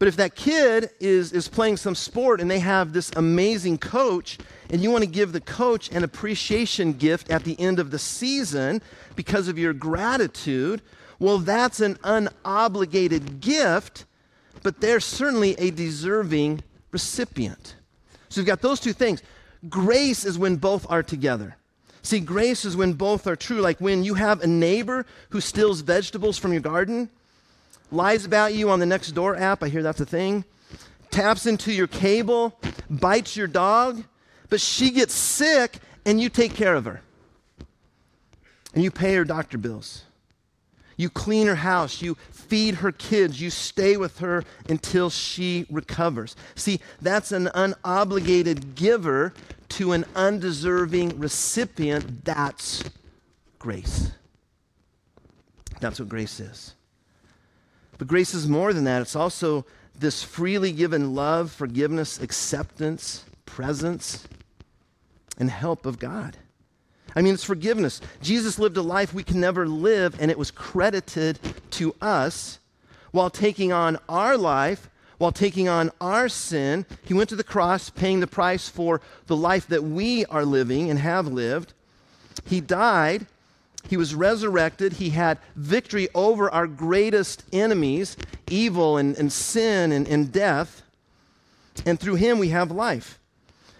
But 0.00 0.08
if 0.08 0.16
that 0.16 0.34
kid 0.34 0.90
is, 0.98 1.30
is 1.32 1.46
playing 1.46 1.76
some 1.76 1.94
sport 1.94 2.40
and 2.40 2.50
they 2.50 2.58
have 2.60 2.94
this 2.94 3.10
amazing 3.16 3.76
coach, 3.76 4.38
and 4.70 4.82
you 4.82 4.90
want 4.90 5.04
to 5.04 5.10
give 5.10 5.32
the 5.32 5.42
coach 5.42 5.90
an 5.90 6.02
appreciation 6.02 6.94
gift 6.94 7.30
at 7.30 7.44
the 7.44 7.60
end 7.60 7.78
of 7.78 7.90
the 7.90 7.98
season 7.98 8.80
because 9.14 9.46
of 9.46 9.58
your 9.58 9.74
gratitude, 9.74 10.80
well, 11.18 11.36
that's 11.36 11.80
an 11.80 11.96
unobligated 11.96 13.40
gift, 13.40 14.06
but 14.62 14.80
they're 14.80 15.00
certainly 15.00 15.54
a 15.58 15.70
deserving 15.70 16.62
recipient. 16.92 17.76
So 18.30 18.40
you've 18.40 18.46
got 18.46 18.62
those 18.62 18.80
two 18.80 18.94
things. 18.94 19.22
Grace 19.68 20.24
is 20.24 20.38
when 20.38 20.56
both 20.56 20.90
are 20.90 21.02
together. 21.02 21.58
See, 22.00 22.20
grace 22.20 22.64
is 22.64 22.74
when 22.74 22.94
both 22.94 23.26
are 23.26 23.36
true. 23.36 23.60
Like 23.60 23.78
when 23.82 24.02
you 24.02 24.14
have 24.14 24.40
a 24.40 24.46
neighbor 24.46 25.04
who 25.28 25.42
steals 25.42 25.82
vegetables 25.82 26.38
from 26.38 26.52
your 26.52 26.62
garden 26.62 27.10
lies 27.90 28.24
about 28.24 28.54
you 28.54 28.70
on 28.70 28.78
the 28.78 28.86
next 28.86 29.12
door 29.12 29.36
app. 29.36 29.62
I 29.62 29.68
hear 29.68 29.82
that's 29.82 30.00
a 30.00 30.06
thing. 30.06 30.44
Taps 31.10 31.46
into 31.46 31.72
your 31.72 31.86
cable, 31.86 32.58
bites 32.88 33.36
your 33.36 33.48
dog, 33.48 34.04
but 34.48 34.60
she 34.60 34.90
gets 34.90 35.14
sick 35.14 35.78
and 36.04 36.20
you 36.20 36.28
take 36.28 36.54
care 36.54 36.74
of 36.74 36.84
her. 36.84 37.02
And 38.74 38.84
you 38.84 38.90
pay 38.90 39.14
her 39.16 39.24
doctor 39.24 39.58
bills. 39.58 40.04
You 40.96 41.08
clean 41.08 41.46
her 41.46 41.56
house. 41.56 42.02
You 42.02 42.16
feed 42.30 42.76
her 42.76 42.92
kids. 42.92 43.40
You 43.40 43.48
stay 43.48 43.96
with 43.96 44.18
her 44.18 44.44
until 44.68 45.08
she 45.08 45.66
recovers. 45.70 46.36
See, 46.54 46.78
that's 47.00 47.32
an 47.32 47.46
unobligated 47.54 48.74
giver 48.74 49.32
to 49.70 49.92
an 49.92 50.04
undeserving 50.14 51.18
recipient. 51.18 52.24
That's 52.24 52.84
grace. 53.58 54.12
That's 55.80 55.98
what 55.98 56.10
grace 56.10 56.38
is. 56.38 56.74
But 58.00 58.08
grace 58.08 58.32
is 58.32 58.48
more 58.48 58.72
than 58.72 58.84
that. 58.84 59.02
It's 59.02 59.14
also 59.14 59.66
this 59.94 60.22
freely 60.22 60.72
given 60.72 61.14
love, 61.14 61.52
forgiveness, 61.52 62.18
acceptance, 62.18 63.26
presence, 63.44 64.26
and 65.38 65.50
help 65.50 65.84
of 65.84 65.98
God. 65.98 66.38
I 67.14 67.20
mean, 67.20 67.34
it's 67.34 67.44
forgiveness. 67.44 68.00
Jesus 68.22 68.58
lived 68.58 68.78
a 68.78 68.82
life 68.82 69.12
we 69.12 69.22
can 69.22 69.38
never 69.38 69.68
live, 69.68 70.18
and 70.18 70.30
it 70.30 70.38
was 70.38 70.50
credited 70.50 71.38
to 71.72 71.94
us 72.00 72.58
while 73.10 73.28
taking 73.28 73.70
on 73.70 73.98
our 74.08 74.38
life, 74.38 74.88
while 75.18 75.30
taking 75.30 75.68
on 75.68 75.90
our 76.00 76.30
sin. 76.30 76.86
He 77.04 77.12
went 77.12 77.28
to 77.28 77.36
the 77.36 77.44
cross, 77.44 77.90
paying 77.90 78.20
the 78.20 78.26
price 78.26 78.66
for 78.66 79.02
the 79.26 79.36
life 79.36 79.66
that 79.66 79.84
we 79.84 80.24
are 80.24 80.46
living 80.46 80.88
and 80.88 80.98
have 81.00 81.26
lived. 81.26 81.74
He 82.46 82.62
died 82.62 83.26
he 83.88 83.96
was 83.96 84.14
resurrected. 84.14 84.94
He 84.94 85.10
had 85.10 85.38
victory 85.56 86.08
over 86.14 86.50
our 86.50 86.66
greatest 86.66 87.44
enemies, 87.52 88.16
evil 88.48 88.96
and, 88.96 89.16
and 89.16 89.32
sin 89.32 89.92
and, 89.92 90.06
and 90.06 90.30
death. 90.32 90.82
And 91.84 91.98
through 91.98 92.16
him, 92.16 92.38
we 92.38 92.48
have 92.48 92.70
life. 92.70 93.18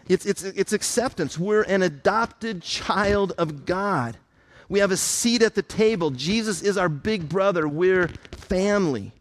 It's, 0.09 0.27
it's, 0.27 0.43
it's 0.43 0.73
acceptance. 0.73 1.39
We're 1.39 1.63
an 1.63 1.83
adopted 1.83 2.63
child 2.63 3.33
of 3.39 3.67
God. 3.67 4.17
We 4.69 4.81
have 4.81 4.91
a 4.91 4.97
seat 4.97 5.43
at 5.43 5.55
the 5.55 5.63
table. 5.63 6.11
Jesus 6.11 6.63
is 6.63 6.77
our 6.77 6.89
big 6.89 7.29
brother. 7.29 7.69
We're 7.69 8.09
family. 8.33 9.13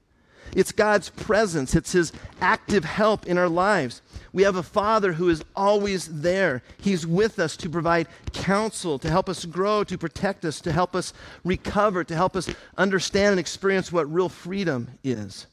It's 0.56 0.72
God's 0.72 1.10
presence, 1.10 1.76
it's 1.76 1.92
His 1.92 2.12
active 2.42 2.84
help 2.84 3.26
in 3.28 3.38
our 3.38 3.50
lives. 3.50 4.02
We 4.32 4.44
have 4.44 4.56
a 4.56 4.64
Father 4.64 5.14
who 5.14 5.30
is 5.30 5.44
always 5.56 6.22
there. 6.22 6.62
He's 6.80 7.06
with 7.06 7.40
us 7.40 7.58
to 7.58 7.70
provide 7.70 8.08
counsel, 8.34 9.00
to 9.00 9.10
help 9.10 9.28
us 9.30 9.46
grow, 9.46 9.84
to 9.84 9.98
protect 9.98 10.46
us, 10.46 10.62
to 10.62 10.72
help 10.72 10.96
us 10.96 11.14
recover, 11.44 12.04
to 12.04 12.16
help 12.16 12.36
us 12.36 12.50
understand 12.78 13.32
and 13.32 13.40
experience 13.40 13.92
what 13.92 14.12
real 14.12 14.30
freedom 14.30 14.88
is. 15.04 15.48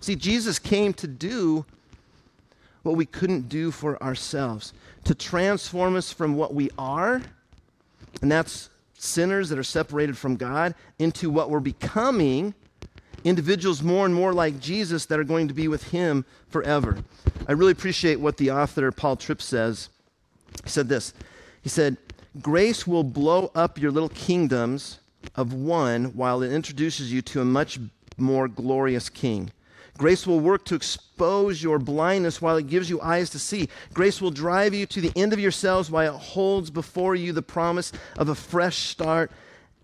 See, 0.00 0.16
Jesus 0.16 0.58
came 0.58 0.92
to 0.94 1.06
do 1.06 1.64
what 2.82 2.96
we 2.96 3.06
couldn't 3.06 3.48
do 3.48 3.70
for 3.70 4.02
ourselves, 4.02 4.72
to 5.04 5.14
transform 5.14 5.94
us 5.94 6.12
from 6.12 6.34
what 6.34 6.54
we 6.54 6.70
are, 6.76 7.22
and 8.20 8.30
that's 8.30 8.68
sinners 8.94 9.48
that 9.48 9.58
are 9.58 9.64
separated 9.64 10.16
from 10.16 10.36
God, 10.36 10.74
into 10.98 11.30
what 11.30 11.50
we're 11.50 11.60
becoming 11.60 12.54
individuals 13.24 13.82
more 13.82 14.04
and 14.04 14.14
more 14.14 14.32
like 14.32 14.60
Jesus 14.60 15.06
that 15.06 15.18
are 15.18 15.24
going 15.24 15.48
to 15.48 15.54
be 15.54 15.68
with 15.68 15.90
him 15.90 16.24
forever. 16.48 16.98
I 17.48 17.52
really 17.52 17.72
appreciate 17.72 18.20
what 18.20 18.36
the 18.36 18.50
author 18.50 18.90
Paul 18.92 19.16
Tripp 19.16 19.42
says. 19.42 19.88
He 20.64 20.70
said 20.70 20.88
this 20.88 21.14
He 21.62 21.68
said, 21.68 21.96
Grace 22.40 22.86
will 22.86 23.04
blow 23.04 23.50
up 23.54 23.78
your 23.78 23.90
little 23.90 24.08
kingdoms 24.08 25.00
of 25.34 25.52
one 25.52 26.06
while 26.16 26.42
it 26.42 26.52
introduces 26.52 27.12
you 27.12 27.22
to 27.22 27.40
a 27.40 27.44
much 27.44 27.78
more 28.16 28.48
glorious 28.48 29.08
king. 29.08 29.50
Grace 29.98 30.26
will 30.26 30.40
work 30.40 30.64
to 30.64 30.74
expose 30.74 31.62
your 31.62 31.78
blindness 31.78 32.40
while 32.40 32.56
it 32.56 32.66
gives 32.66 32.88
you 32.88 33.00
eyes 33.02 33.28
to 33.30 33.38
see. 33.38 33.68
Grace 33.92 34.20
will 34.20 34.30
drive 34.30 34.72
you 34.72 34.86
to 34.86 35.00
the 35.00 35.12
end 35.14 35.32
of 35.32 35.38
yourselves 35.38 35.90
while 35.90 36.14
it 36.14 36.18
holds 36.18 36.70
before 36.70 37.14
you 37.14 37.32
the 37.32 37.42
promise 37.42 37.92
of 38.18 38.28
a 38.28 38.34
fresh 38.34 38.88
start 38.88 39.30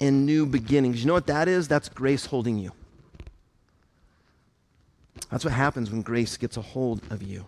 and 0.01 0.25
new 0.25 0.47
beginnings. 0.47 1.01
You 1.01 1.09
know 1.09 1.13
what 1.13 1.27
that 1.27 1.47
is? 1.47 1.69
That's 1.69 1.89
grace 1.89 2.27
holding 2.27 2.59
you. 2.59 2.73
That's 5.31 5.45
what 5.45 5.53
happens 5.53 5.91
when 5.91 6.03
grace 6.03 6.37
gets 6.37 6.57
a 6.57 6.63
hold 6.63 7.01
of 7.11 7.23
you. 7.23 7.47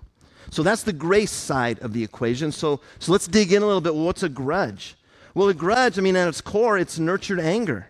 So 0.51 0.63
that's 0.63 0.83
the 0.83 0.93
grace 0.93 1.31
side 1.31 1.79
of 1.81 1.93
the 1.93 2.03
equation. 2.03 2.53
So, 2.53 2.81
so 2.99 3.13
let's 3.13 3.27
dig 3.27 3.53
in 3.53 3.63
a 3.63 3.67
little 3.67 3.81
bit. 3.81 3.95
Well, 3.95 4.05
what's 4.05 4.23
a 4.23 4.29
grudge? 4.29 4.97
Well, 5.35 5.49
a 5.49 5.55
grudge, 5.55 5.99
I 5.99 6.03
mean, 6.03 6.17
at 6.17 6.29
its 6.29 6.41
core, 6.41 6.77
it's 6.77 6.99
nurtured 6.99 7.41
anger. 7.41 7.87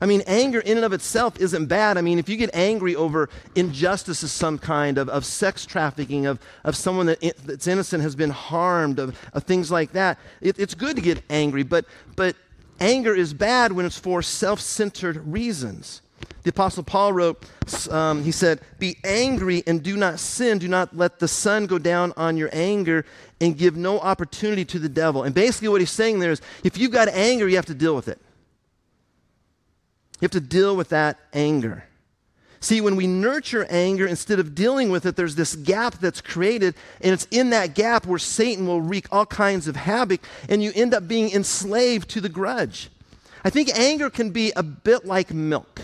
I 0.00 0.06
mean, 0.06 0.22
anger 0.26 0.60
in 0.60 0.76
and 0.76 0.84
of 0.84 0.92
itself 0.92 1.40
isn't 1.40 1.66
bad. 1.66 1.96
I 1.96 2.02
mean, 2.02 2.18
if 2.18 2.28
you 2.28 2.36
get 2.36 2.50
angry 2.54 2.94
over 2.94 3.30
injustice 3.54 4.22
of 4.22 4.30
some 4.30 4.58
kind, 4.58 4.98
of, 4.98 5.08
of 5.08 5.24
sex 5.24 5.64
trafficking, 5.64 6.26
of, 6.26 6.38
of 6.64 6.76
someone 6.76 7.06
that, 7.06 7.20
that's 7.44 7.66
innocent 7.66 8.02
has 8.02 8.14
been 8.14 8.30
harmed, 8.30 8.98
of, 8.98 9.18
of 9.32 9.44
things 9.44 9.70
like 9.70 9.92
that, 9.92 10.18
it, 10.40 10.58
it's 10.58 10.74
good 10.74 10.96
to 10.96 11.02
get 11.02 11.22
angry. 11.30 11.62
But, 11.62 11.86
but 12.14 12.36
anger 12.78 13.14
is 13.14 13.32
bad 13.32 13.72
when 13.72 13.86
it's 13.86 13.98
for 13.98 14.22
self 14.22 14.60
centered 14.60 15.26
reasons. 15.26 16.02
The 16.46 16.50
Apostle 16.50 16.84
Paul 16.84 17.12
wrote, 17.12 17.44
um, 17.90 18.22
he 18.22 18.30
said, 18.30 18.60
Be 18.78 18.98
angry 19.02 19.64
and 19.66 19.82
do 19.82 19.96
not 19.96 20.20
sin. 20.20 20.58
Do 20.58 20.68
not 20.68 20.96
let 20.96 21.18
the 21.18 21.26
sun 21.26 21.66
go 21.66 21.76
down 21.76 22.12
on 22.16 22.36
your 22.36 22.50
anger 22.52 23.04
and 23.40 23.58
give 23.58 23.76
no 23.76 23.98
opportunity 23.98 24.64
to 24.66 24.78
the 24.78 24.88
devil. 24.88 25.24
And 25.24 25.34
basically, 25.34 25.70
what 25.70 25.80
he's 25.80 25.90
saying 25.90 26.20
there 26.20 26.30
is 26.30 26.40
if 26.62 26.78
you've 26.78 26.92
got 26.92 27.08
anger, 27.08 27.48
you 27.48 27.56
have 27.56 27.66
to 27.66 27.74
deal 27.74 27.96
with 27.96 28.06
it. 28.06 28.20
You 30.20 30.26
have 30.26 30.30
to 30.30 30.40
deal 30.40 30.76
with 30.76 30.90
that 30.90 31.18
anger. 31.32 31.82
See, 32.60 32.80
when 32.80 32.94
we 32.94 33.08
nurture 33.08 33.66
anger 33.68 34.06
instead 34.06 34.38
of 34.38 34.54
dealing 34.54 34.88
with 34.90 35.04
it, 35.04 35.16
there's 35.16 35.34
this 35.34 35.56
gap 35.56 35.94
that's 35.94 36.20
created, 36.20 36.76
and 37.00 37.12
it's 37.12 37.26
in 37.32 37.50
that 37.50 37.74
gap 37.74 38.06
where 38.06 38.20
Satan 38.20 38.68
will 38.68 38.80
wreak 38.80 39.08
all 39.10 39.26
kinds 39.26 39.66
of 39.66 39.74
havoc, 39.74 40.20
and 40.48 40.62
you 40.62 40.70
end 40.76 40.94
up 40.94 41.08
being 41.08 41.32
enslaved 41.32 42.08
to 42.10 42.20
the 42.20 42.28
grudge. 42.28 42.88
I 43.42 43.50
think 43.50 43.68
anger 43.76 44.10
can 44.10 44.30
be 44.30 44.52
a 44.54 44.62
bit 44.62 45.04
like 45.04 45.34
milk 45.34 45.80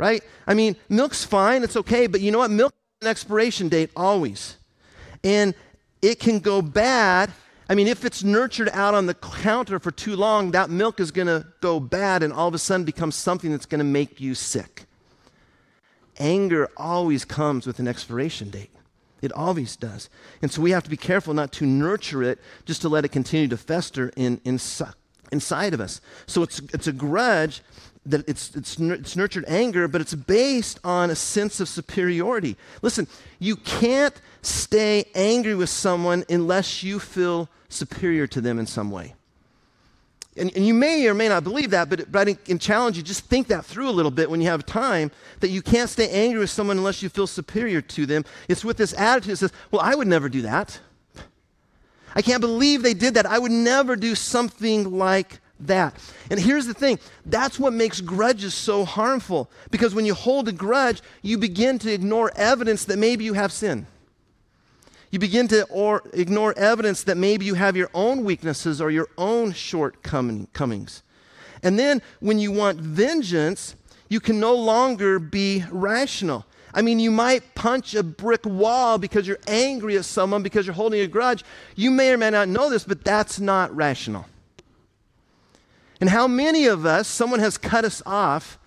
right? 0.00 0.24
I 0.46 0.54
mean, 0.54 0.76
milk's 0.88 1.24
fine, 1.24 1.62
it's 1.62 1.76
okay, 1.76 2.06
but 2.06 2.22
you 2.22 2.30
know 2.30 2.38
what? 2.38 2.50
Milk 2.50 2.72
has 2.72 3.06
an 3.06 3.10
expiration 3.10 3.68
date 3.68 3.90
always. 3.94 4.56
And 5.22 5.54
it 6.00 6.18
can 6.18 6.38
go 6.38 6.62
bad. 6.62 7.30
I 7.68 7.74
mean, 7.74 7.86
if 7.86 8.06
it's 8.06 8.24
nurtured 8.24 8.70
out 8.70 8.94
on 8.94 9.04
the 9.04 9.12
counter 9.12 9.78
for 9.78 9.90
too 9.90 10.16
long, 10.16 10.52
that 10.52 10.70
milk 10.70 11.00
is 11.00 11.10
going 11.10 11.26
to 11.26 11.46
go 11.60 11.78
bad 11.78 12.22
and 12.22 12.32
all 12.32 12.48
of 12.48 12.54
a 12.54 12.58
sudden 12.58 12.86
become 12.86 13.12
something 13.12 13.50
that's 13.50 13.66
going 13.66 13.80
to 13.80 13.84
make 13.84 14.22
you 14.22 14.34
sick. 14.34 14.86
Anger 16.18 16.70
always 16.78 17.26
comes 17.26 17.66
with 17.66 17.78
an 17.78 17.86
expiration 17.86 18.48
date. 18.48 18.70
It 19.20 19.32
always 19.32 19.76
does. 19.76 20.08
And 20.40 20.50
so 20.50 20.62
we 20.62 20.70
have 20.70 20.84
to 20.84 20.90
be 20.90 20.96
careful 20.96 21.34
not 21.34 21.52
to 21.52 21.66
nurture 21.66 22.22
it, 22.22 22.38
just 22.64 22.80
to 22.80 22.88
let 22.88 23.04
it 23.04 23.10
continue 23.10 23.48
to 23.48 23.58
fester 23.58 24.10
in, 24.16 24.40
in, 24.44 24.58
inside 25.30 25.74
of 25.74 25.80
us. 25.82 26.00
So 26.26 26.42
it's, 26.42 26.60
it's 26.72 26.86
a 26.86 26.92
grudge 26.92 27.60
that 28.06 28.26
it's, 28.28 28.54
it's, 28.56 28.78
it's 28.78 29.16
nurtured 29.16 29.44
anger, 29.46 29.86
but 29.86 30.00
it's 30.00 30.14
based 30.14 30.80
on 30.84 31.10
a 31.10 31.14
sense 31.14 31.60
of 31.60 31.68
superiority. 31.68 32.56
Listen, 32.82 33.06
you 33.38 33.56
can't 33.56 34.20
stay 34.42 35.04
angry 35.14 35.54
with 35.54 35.68
someone 35.68 36.24
unless 36.30 36.82
you 36.82 36.98
feel 36.98 37.48
superior 37.68 38.26
to 38.26 38.40
them 38.40 38.58
in 38.58 38.66
some 38.66 38.90
way. 38.90 39.14
And, 40.36 40.54
and 40.56 40.66
you 40.66 40.74
may 40.74 41.06
or 41.08 41.14
may 41.14 41.28
not 41.28 41.44
believe 41.44 41.70
that, 41.70 41.90
but, 41.90 42.10
but 42.10 42.28
I 42.28 42.34
can 42.34 42.58
challenge 42.58 42.96
you, 42.96 43.02
just 43.02 43.26
think 43.26 43.48
that 43.48 43.64
through 43.64 43.88
a 43.88 43.92
little 43.92 44.12
bit 44.12 44.30
when 44.30 44.40
you 44.40 44.46
have 44.46 44.64
time, 44.64 45.10
that 45.40 45.48
you 45.48 45.60
can't 45.60 45.90
stay 45.90 46.08
angry 46.08 46.40
with 46.40 46.50
someone 46.50 46.78
unless 46.78 47.02
you 47.02 47.08
feel 47.08 47.26
superior 47.26 47.80
to 47.82 48.06
them. 48.06 48.24
It's 48.48 48.64
with 48.64 48.76
this 48.76 48.94
attitude 48.94 49.32
that 49.32 49.36
says, 49.36 49.52
well, 49.70 49.82
I 49.82 49.94
would 49.94 50.08
never 50.08 50.28
do 50.28 50.42
that. 50.42 50.78
I 52.14 52.22
can't 52.22 52.40
believe 52.40 52.82
they 52.82 52.94
did 52.94 53.14
that. 53.14 53.26
I 53.26 53.38
would 53.38 53.52
never 53.52 53.96
do 53.96 54.14
something 54.14 54.96
like 54.98 55.40
that. 55.66 55.94
And 56.30 56.40
here's 56.40 56.66
the 56.66 56.74
thing 56.74 56.98
that's 57.26 57.58
what 57.58 57.72
makes 57.72 58.00
grudges 58.00 58.54
so 58.54 58.84
harmful. 58.84 59.50
Because 59.70 59.94
when 59.94 60.06
you 60.06 60.14
hold 60.14 60.48
a 60.48 60.52
grudge, 60.52 61.02
you 61.22 61.38
begin 61.38 61.78
to 61.80 61.92
ignore 61.92 62.32
evidence 62.36 62.84
that 62.86 62.98
maybe 62.98 63.24
you 63.24 63.34
have 63.34 63.52
sin. 63.52 63.86
You 65.10 65.18
begin 65.18 65.48
to 65.48 65.64
or 65.64 66.02
ignore 66.12 66.56
evidence 66.56 67.02
that 67.04 67.16
maybe 67.16 67.44
you 67.44 67.54
have 67.54 67.76
your 67.76 67.90
own 67.94 68.24
weaknesses 68.24 68.80
or 68.80 68.90
your 68.90 69.08
own 69.18 69.52
shortcomings. 69.52 71.02
And 71.62 71.78
then 71.78 72.00
when 72.20 72.38
you 72.38 72.52
want 72.52 72.78
vengeance, 72.80 73.74
you 74.08 74.20
can 74.20 74.40
no 74.40 74.54
longer 74.54 75.18
be 75.18 75.64
rational. 75.70 76.46
I 76.72 76.82
mean, 76.82 77.00
you 77.00 77.10
might 77.10 77.54
punch 77.54 77.94
a 77.94 78.02
brick 78.02 78.46
wall 78.46 78.98
because 78.98 79.26
you're 79.26 79.40
angry 79.48 79.96
at 79.96 80.04
someone 80.04 80.42
because 80.42 80.66
you're 80.66 80.74
holding 80.74 81.00
a 81.00 81.06
grudge. 81.08 81.44
You 81.74 81.90
may 81.90 82.12
or 82.12 82.16
may 82.16 82.30
not 82.30 82.48
know 82.48 82.70
this, 82.70 82.84
but 82.84 83.04
that's 83.04 83.40
not 83.40 83.74
rational. 83.74 84.26
And 86.00 86.08
how 86.08 86.26
many 86.26 86.66
of 86.66 86.86
us, 86.86 87.06
someone 87.06 87.40
has 87.40 87.58
cut 87.58 87.84
us 87.84 88.02
off, 88.06 88.58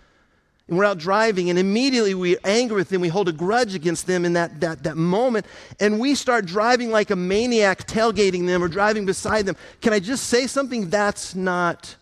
and 0.68 0.78
we're 0.78 0.86
out 0.86 1.00
driving, 1.00 1.50
and 1.50 1.60
immediately 1.60 2.14
we're 2.14 2.40
angry 2.44 2.78
with 2.78 2.90
them, 2.90 3.02
we 3.02 3.10
hold 3.10 3.28
a 3.28 3.34
grudge 3.34 3.76
against 3.76 4.08
them 4.08 4.24
in 4.24 4.34
that, 4.34 4.62
that, 4.62 4.84
that 4.84 4.96
moment, 4.96 5.46
and 5.80 6.00
we 6.00 6.16
start 6.16 6.46
driving 6.46 6.92
like 6.92 7.10
a 7.10 7.16
maniac, 7.16 7.88
tailgating 7.88 8.46
them 8.46 8.64
or 8.64 8.68
driving 8.68 9.06
beside 9.06 9.46
them. 9.46 9.58
Can 9.82 9.94
I 9.94 10.00
just 10.00 10.28
say 10.28 10.48
something? 10.48 10.90
That's 10.90 11.36
not 11.36 11.96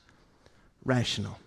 rational. 0.83 1.39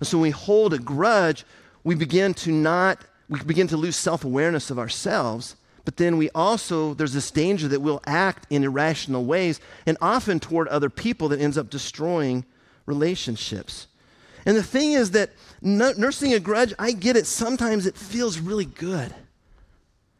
And 0.00 0.06
so 0.06 0.18
when 0.18 0.22
we 0.22 0.30
hold 0.30 0.74
a 0.74 0.78
grudge, 0.78 1.44
we 1.84 1.94
begin 1.94 2.34
to 2.34 2.50
not, 2.50 3.04
we 3.28 3.40
begin 3.42 3.68
to 3.68 3.76
lose 3.76 3.96
self 3.96 4.24
awareness 4.24 4.70
of 4.70 4.78
ourselves 4.78 5.56
but 5.86 5.96
then 5.96 6.18
we 6.18 6.28
also, 6.34 6.94
there's 6.94 7.12
this 7.12 7.30
danger 7.30 7.68
that 7.68 7.80
we'll 7.80 8.02
act 8.06 8.48
in 8.50 8.64
irrational 8.64 9.24
ways 9.24 9.60
and 9.86 9.96
often 10.02 10.40
toward 10.40 10.66
other 10.66 10.90
people 10.90 11.28
that 11.28 11.40
ends 11.40 11.56
up 11.56 11.70
destroying 11.70 12.44
relationships. 12.86 13.86
And 14.44 14.56
the 14.56 14.64
thing 14.64 14.92
is 14.92 15.12
that 15.12 15.30
nursing 15.62 16.34
a 16.34 16.40
grudge, 16.40 16.74
I 16.76 16.90
get 16.90 17.16
it. 17.16 17.24
Sometimes 17.24 17.86
it 17.86 17.96
feels 17.96 18.40
really 18.40 18.64
good. 18.64 19.14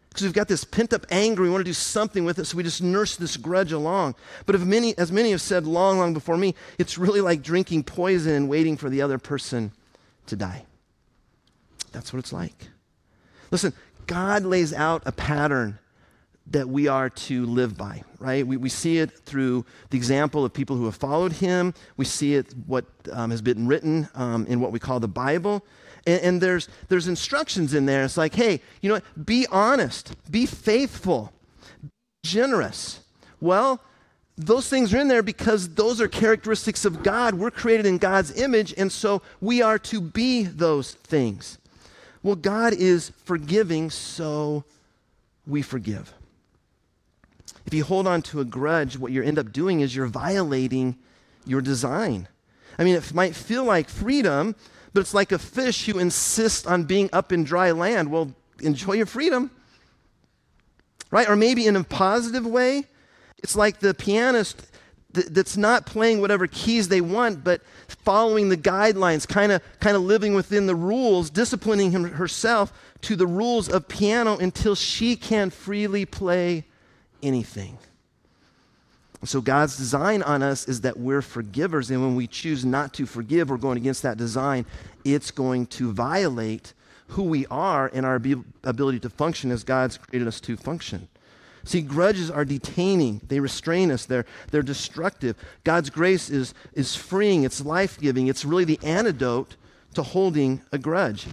Because 0.08 0.22
we've 0.22 0.32
got 0.32 0.46
this 0.46 0.62
pent 0.62 0.92
up 0.92 1.04
anger, 1.10 1.42
we 1.42 1.50
want 1.50 1.62
to 1.62 1.68
do 1.68 1.74
something 1.74 2.24
with 2.24 2.38
it, 2.38 2.44
so 2.44 2.56
we 2.56 2.62
just 2.62 2.80
nurse 2.80 3.16
this 3.16 3.36
grudge 3.36 3.72
along. 3.72 4.14
But 4.46 4.60
many, 4.60 4.96
as 4.96 5.10
many 5.10 5.32
have 5.32 5.42
said 5.42 5.66
long, 5.66 5.98
long 5.98 6.14
before 6.14 6.36
me, 6.36 6.54
it's 6.78 6.96
really 6.96 7.20
like 7.20 7.42
drinking 7.42 7.82
poison 7.82 8.32
and 8.32 8.48
waiting 8.48 8.76
for 8.76 8.88
the 8.88 9.02
other 9.02 9.18
person 9.18 9.72
to 10.26 10.36
die. 10.36 10.64
That's 11.90 12.12
what 12.12 12.20
it's 12.20 12.32
like. 12.32 12.68
Listen, 13.50 13.72
God 14.06 14.44
lays 14.44 14.72
out 14.72 15.02
a 15.06 15.12
pattern 15.12 15.78
that 16.48 16.68
we 16.68 16.86
are 16.86 17.10
to 17.10 17.44
live 17.46 17.76
by, 17.76 18.02
right? 18.18 18.46
We, 18.46 18.56
we 18.56 18.68
see 18.68 18.98
it 18.98 19.10
through 19.10 19.64
the 19.90 19.96
example 19.96 20.44
of 20.44 20.52
people 20.52 20.76
who 20.76 20.84
have 20.84 20.94
followed 20.94 21.32
him. 21.32 21.74
We 21.96 22.04
see 22.04 22.34
it 22.34 22.54
what 22.66 22.84
um, 23.12 23.30
has 23.30 23.42
been 23.42 23.66
written 23.66 24.08
um, 24.14 24.46
in 24.46 24.60
what 24.60 24.70
we 24.70 24.78
call 24.78 25.00
the 25.00 25.08
Bible. 25.08 25.64
And, 26.06 26.22
and, 26.22 26.40
there's, 26.40 26.68
there's 26.88 27.08
instructions 27.08 27.74
in 27.74 27.86
there. 27.86 28.04
It's 28.04 28.16
like, 28.16 28.34
hey, 28.34 28.60
you 28.80 28.92
know? 28.92 29.00
Be 29.24 29.46
honest, 29.50 30.14
be 30.30 30.46
faithful, 30.46 31.32
be 31.82 31.90
generous. 32.24 33.00
Well, 33.40 33.80
those 34.36 34.68
things 34.68 34.94
are 34.94 34.98
in 34.98 35.08
there 35.08 35.22
because 35.22 35.70
those 35.74 36.00
are 36.00 36.08
characteristics 36.08 36.84
of 36.84 37.02
God. 37.02 37.34
We're 37.34 37.50
created 37.50 37.86
in 37.86 37.98
God's 37.98 38.38
image, 38.38 38.74
and 38.76 38.92
so 38.92 39.22
we 39.40 39.62
are 39.62 39.78
to 39.80 40.00
be 40.00 40.44
those 40.44 40.92
things. 40.92 41.58
Well, 42.26 42.34
God 42.34 42.72
is 42.72 43.12
forgiving, 43.24 43.88
so 43.88 44.64
we 45.46 45.62
forgive. 45.62 46.12
If 47.64 47.72
you 47.72 47.84
hold 47.84 48.08
on 48.08 48.20
to 48.22 48.40
a 48.40 48.44
grudge, 48.44 48.98
what 48.98 49.12
you 49.12 49.22
end 49.22 49.38
up 49.38 49.52
doing 49.52 49.78
is 49.78 49.94
you're 49.94 50.08
violating 50.08 50.96
your 51.46 51.60
design. 51.60 52.26
I 52.80 52.82
mean, 52.82 52.96
it 52.96 53.14
might 53.14 53.36
feel 53.36 53.62
like 53.62 53.88
freedom, 53.88 54.56
but 54.92 55.02
it's 55.02 55.14
like 55.14 55.30
a 55.30 55.38
fish 55.38 55.86
who 55.86 56.00
insists 56.00 56.66
on 56.66 56.82
being 56.82 57.08
up 57.12 57.30
in 57.30 57.44
dry 57.44 57.70
land. 57.70 58.10
Well, 58.10 58.34
enjoy 58.60 58.94
your 58.94 59.06
freedom. 59.06 59.52
Right? 61.12 61.28
Or 61.28 61.36
maybe 61.36 61.68
in 61.68 61.76
a 61.76 61.84
positive 61.84 62.44
way, 62.44 62.86
it's 63.38 63.54
like 63.54 63.78
the 63.78 63.94
pianist 63.94 64.66
that's 65.16 65.56
not 65.56 65.86
playing 65.86 66.20
whatever 66.20 66.46
keys 66.46 66.88
they 66.88 67.00
want, 67.00 67.42
but 67.42 67.60
following 67.88 68.48
the 68.48 68.56
guidelines, 68.56 69.26
kind 69.26 69.50
of 69.52 69.62
kind 69.80 69.96
of 69.96 70.02
living 70.02 70.34
within 70.34 70.66
the 70.66 70.74
rules, 70.74 71.30
disciplining 71.30 71.90
him, 71.90 72.04
herself 72.04 72.72
to 73.02 73.16
the 73.16 73.26
rules 73.26 73.68
of 73.68 73.88
piano 73.88 74.36
until 74.36 74.74
she 74.74 75.16
can 75.16 75.50
freely 75.50 76.04
play 76.04 76.64
anything. 77.22 77.78
So 79.24 79.40
God's 79.40 79.76
design 79.76 80.22
on 80.22 80.42
us 80.42 80.68
is 80.68 80.82
that 80.82 80.98
we're 80.98 81.22
forgivers, 81.22 81.90
and 81.90 82.00
when 82.02 82.14
we 82.14 82.26
choose 82.26 82.64
not 82.64 82.92
to 82.94 83.06
forgive, 83.06 83.50
we're 83.50 83.56
going 83.56 83.78
against 83.78 84.02
that 84.02 84.18
design. 84.18 84.66
It's 85.04 85.30
going 85.30 85.66
to 85.68 85.90
violate 85.92 86.74
who 87.08 87.22
we 87.22 87.46
are 87.46 87.90
and 87.92 88.04
our 88.04 88.20
ability 88.64 89.00
to 89.00 89.10
function 89.10 89.50
as 89.50 89.64
God's 89.64 89.96
created 89.96 90.28
us 90.28 90.40
to 90.42 90.56
function. 90.56 91.08
See, 91.66 91.82
grudges 91.82 92.30
are 92.30 92.44
detaining, 92.44 93.20
they 93.26 93.40
restrain 93.40 93.90
us, 93.90 94.06
they're, 94.06 94.24
they're 94.52 94.62
destructive. 94.62 95.36
God's 95.64 95.90
grace 95.90 96.30
is, 96.30 96.54
is 96.74 96.94
freeing, 96.94 97.42
it's 97.42 97.60
life 97.60 97.98
giving, 97.98 98.28
it's 98.28 98.44
really 98.44 98.64
the 98.64 98.78
antidote 98.84 99.56
to 99.94 100.04
holding 100.04 100.62
a 100.70 100.78
grudge. 100.78 101.26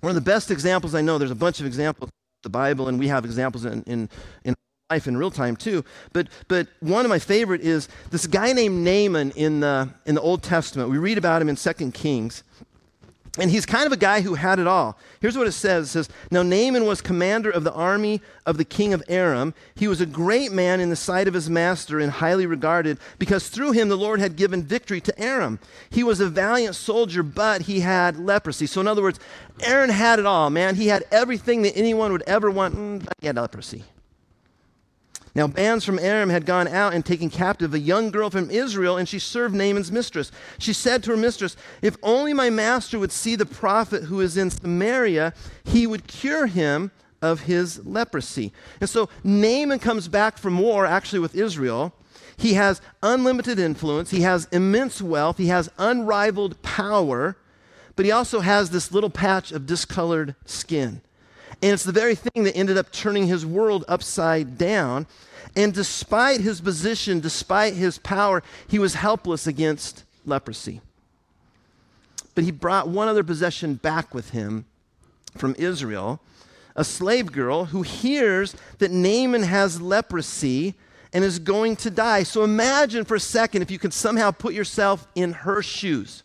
One 0.00 0.10
of 0.10 0.16
the 0.16 0.28
best 0.28 0.50
examples 0.50 0.94
I 0.94 1.02
know, 1.02 1.18
there's 1.18 1.30
a 1.30 1.36
bunch 1.36 1.60
of 1.60 1.66
examples 1.66 2.08
in 2.08 2.42
the 2.42 2.50
Bible, 2.50 2.88
and 2.88 2.98
we 2.98 3.06
have 3.08 3.24
examples 3.24 3.64
in, 3.64 3.84
in, 3.84 4.08
in 4.44 4.56
life 4.90 5.06
in 5.06 5.16
real 5.16 5.30
time 5.30 5.54
too. 5.54 5.84
But, 6.12 6.26
but 6.48 6.66
one 6.80 7.04
of 7.04 7.08
my 7.08 7.20
favorite 7.20 7.60
is 7.60 7.88
this 8.10 8.26
guy 8.26 8.52
named 8.52 8.84
Naaman 8.84 9.30
in 9.36 9.60
the, 9.60 9.88
in 10.04 10.16
the 10.16 10.20
Old 10.20 10.42
Testament. 10.42 10.90
We 10.90 10.98
read 10.98 11.16
about 11.16 11.40
him 11.40 11.48
in 11.48 11.54
2 11.54 11.92
Kings. 11.92 12.42
And 13.38 13.50
he's 13.50 13.64
kind 13.64 13.86
of 13.86 13.92
a 13.92 13.96
guy 13.96 14.22
who 14.22 14.34
had 14.34 14.58
it 14.58 14.66
all. 14.66 14.98
Here's 15.20 15.38
what 15.38 15.46
it 15.46 15.52
says. 15.52 15.86
It 15.86 15.90
says, 15.90 16.08
Now 16.32 16.42
Naaman 16.42 16.84
was 16.84 17.00
commander 17.00 17.48
of 17.48 17.62
the 17.62 17.72
army 17.72 18.20
of 18.44 18.56
the 18.56 18.64
king 18.64 18.92
of 18.92 19.04
Aram. 19.08 19.54
He 19.76 19.86
was 19.86 20.00
a 20.00 20.06
great 20.06 20.50
man 20.50 20.80
in 20.80 20.90
the 20.90 20.96
sight 20.96 21.28
of 21.28 21.34
his 21.34 21.48
master 21.48 22.00
and 22.00 22.10
highly 22.10 22.44
regarded 22.44 22.98
because 23.20 23.48
through 23.48 23.72
him 23.72 23.88
the 23.88 23.96
Lord 23.96 24.18
had 24.18 24.34
given 24.34 24.64
victory 24.64 25.00
to 25.02 25.16
Aram. 25.20 25.60
He 25.90 26.02
was 26.02 26.18
a 26.18 26.28
valiant 26.28 26.74
soldier, 26.74 27.22
but 27.22 27.62
he 27.62 27.80
had 27.80 28.18
leprosy. 28.18 28.66
So 28.66 28.80
in 28.80 28.88
other 28.88 29.02
words, 29.02 29.20
Aaron 29.62 29.90
had 29.90 30.18
it 30.18 30.26
all, 30.26 30.50
man. 30.50 30.74
He 30.74 30.88
had 30.88 31.04
everything 31.12 31.62
that 31.62 31.76
anyone 31.76 32.10
would 32.10 32.24
ever 32.26 32.50
want, 32.50 32.74
mm, 32.74 33.06
he 33.20 33.28
had 33.28 33.36
leprosy. 33.36 33.84
Now, 35.34 35.46
bands 35.46 35.84
from 35.84 35.98
Aram 35.98 36.28
had 36.28 36.44
gone 36.44 36.66
out 36.66 36.92
and 36.92 37.06
taken 37.06 37.30
captive 37.30 37.72
a 37.72 37.78
young 37.78 38.10
girl 38.10 38.30
from 38.30 38.50
Israel, 38.50 38.96
and 38.96 39.08
she 39.08 39.20
served 39.20 39.54
Naaman's 39.54 39.92
mistress. 39.92 40.32
She 40.58 40.72
said 40.72 41.04
to 41.04 41.12
her 41.12 41.16
mistress, 41.16 41.56
If 41.82 41.96
only 42.02 42.32
my 42.32 42.50
master 42.50 42.98
would 42.98 43.12
see 43.12 43.36
the 43.36 43.46
prophet 43.46 44.04
who 44.04 44.20
is 44.20 44.36
in 44.36 44.50
Samaria, 44.50 45.32
he 45.64 45.86
would 45.86 46.08
cure 46.08 46.46
him 46.46 46.90
of 47.22 47.42
his 47.42 47.84
leprosy. 47.86 48.52
And 48.80 48.90
so 48.90 49.08
Naaman 49.22 49.78
comes 49.78 50.08
back 50.08 50.36
from 50.36 50.58
war, 50.58 50.84
actually 50.84 51.20
with 51.20 51.36
Israel. 51.36 51.94
He 52.36 52.54
has 52.54 52.80
unlimited 53.02 53.58
influence, 53.58 54.10
he 54.10 54.22
has 54.22 54.48
immense 54.50 55.02
wealth, 55.02 55.36
he 55.36 55.48
has 55.48 55.70
unrivaled 55.78 56.60
power, 56.62 57.36
but 57.96 58.06
he 58.06 58.10
also 58.10 58.40
has 58.40 58.70
this 58.70 58.90
little 58.90 59.10
patch 59.10 59.52
of 59.52 59.66
discolored 59.66 60.34
skin. 60.46 61.02
And 61.62 61.72
it's 61.72 61.84
the 61.84 61.92
very 61.92 62.14
thing 62.14 62.44
that 62.44 62.56
ended 62.56 62.78
up 62.78 62.90
turning 62.90 63.26
his 63.26 63.44
world 63.44 63.84
upside 63.86 64.56
down. 64.56 65.06
And 65.56 65.74
despite 65.74 66.40
his 66.40 66.60
position, 66.60 67.20
despite 67.20 67.74
his 67.74 67.98
power, 67.98 68.42
he 68.68 68.78
was 68.78 68.94
helpless 68.94 69.46
against 69.46 70.04
leprosy. 70.24 70.80
But 72.34 72.44
he 72.44 72.50
brought 72.50 72.88
one 72.88 73.08
other 73.08 73.24
possession 73.24 73.74
back 73.74 74.14
with 74.14 74.30
him 74.30 74.64
from 75.36 75.54
Israel 75.58 76.20
a 76.76 76.84
slave 76.84 77.32
girl 77.32 77.66
who 77.66 77.82
hears 77.82 78.54
that 78.78 78.90
Naaman 78.90 79.42
has 79.42 79.80
leprosy 79.80 80.74
and 81.12 81.24
is 81.24 81.38
going 81.38 81.76
to 81.76 81.90
die. 81.90 82.22
So 82.22 82.44
imagine 82.44 83.04
for 83.04 83.16
a 83.16 83.20
second 83.20 83.62
if 83.62 83.70
you 83.70 83.78
could 83.78 83.92
somehow 83.92 84.30
put 84.30 84.54
yourself 84.54 85.06
in 85.14 85.32
her 85.32 85.62
shoes, 85.62 86.22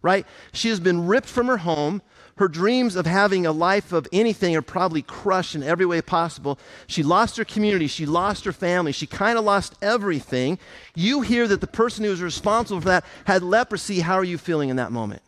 right? 0.00 0.26
She 0.52 0.70
has 0.70 0.80
been 0.80 1.06
ripped 1.06 1.28
from 1.28 1.46
her 1.46 1.58
home. 1.58 2.02
Her 2.36 2.48
dreams 2.48 2.96
of 2.96 3.06
having 3.06 3.44
a 3.44 3.52
life 3.52 3.92
of 3.92 4.08
anything 4.12 4.56
are 4.56 4.62
probably 4.62 5.02
crushed 5.02 5.54
in 5.54 5.62
every 5.62 5.84
way 5.84 6.00
possible. 6.00 6.58
She 6.86 7.02
lost 7.02 7.36
her 7.36 7.44
community. 7.44 7.86
She 7.86 8.06
lost 8.06 8.44
her 8.46 8.52
family. 8.52 8.92
She 8.92 9.06
kind 9.06 9.38
of 9.38 9.44
lost 9.44 9.74
everything. 9.82 10.58
You 10.94 11.20
hear 11.20 11.46
that 11.46 11.60
the 11.60 11.66
person 11.66 12.04
who 12.04 12.10
was 12.10 12.22
responsible 12.22 12.80
for 12.80 12.88
that 12.88 13.04
had 13.26 13.42
leprosy. 13.42 14.00
How 14.00 14.14
are 14.14 14.24
you 14.24 14.38
feeling 14.38 14.70
in 14.70 14.76
that 14.76 14.92
moment? 14.92 15.22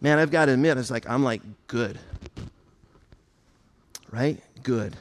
Man, 0.00 0.18
I've 0.18 0.30
got 0.30 0.46
to 0.46 0.52
admit, 0.52 0.78
it's 0.78 0.90
like, 0.90 1.08
I'm 1.08 1.22
like, 1.22 1.40
good. 1.66 1.98
Right? 4.10 4.40
Good. 4.62 4.96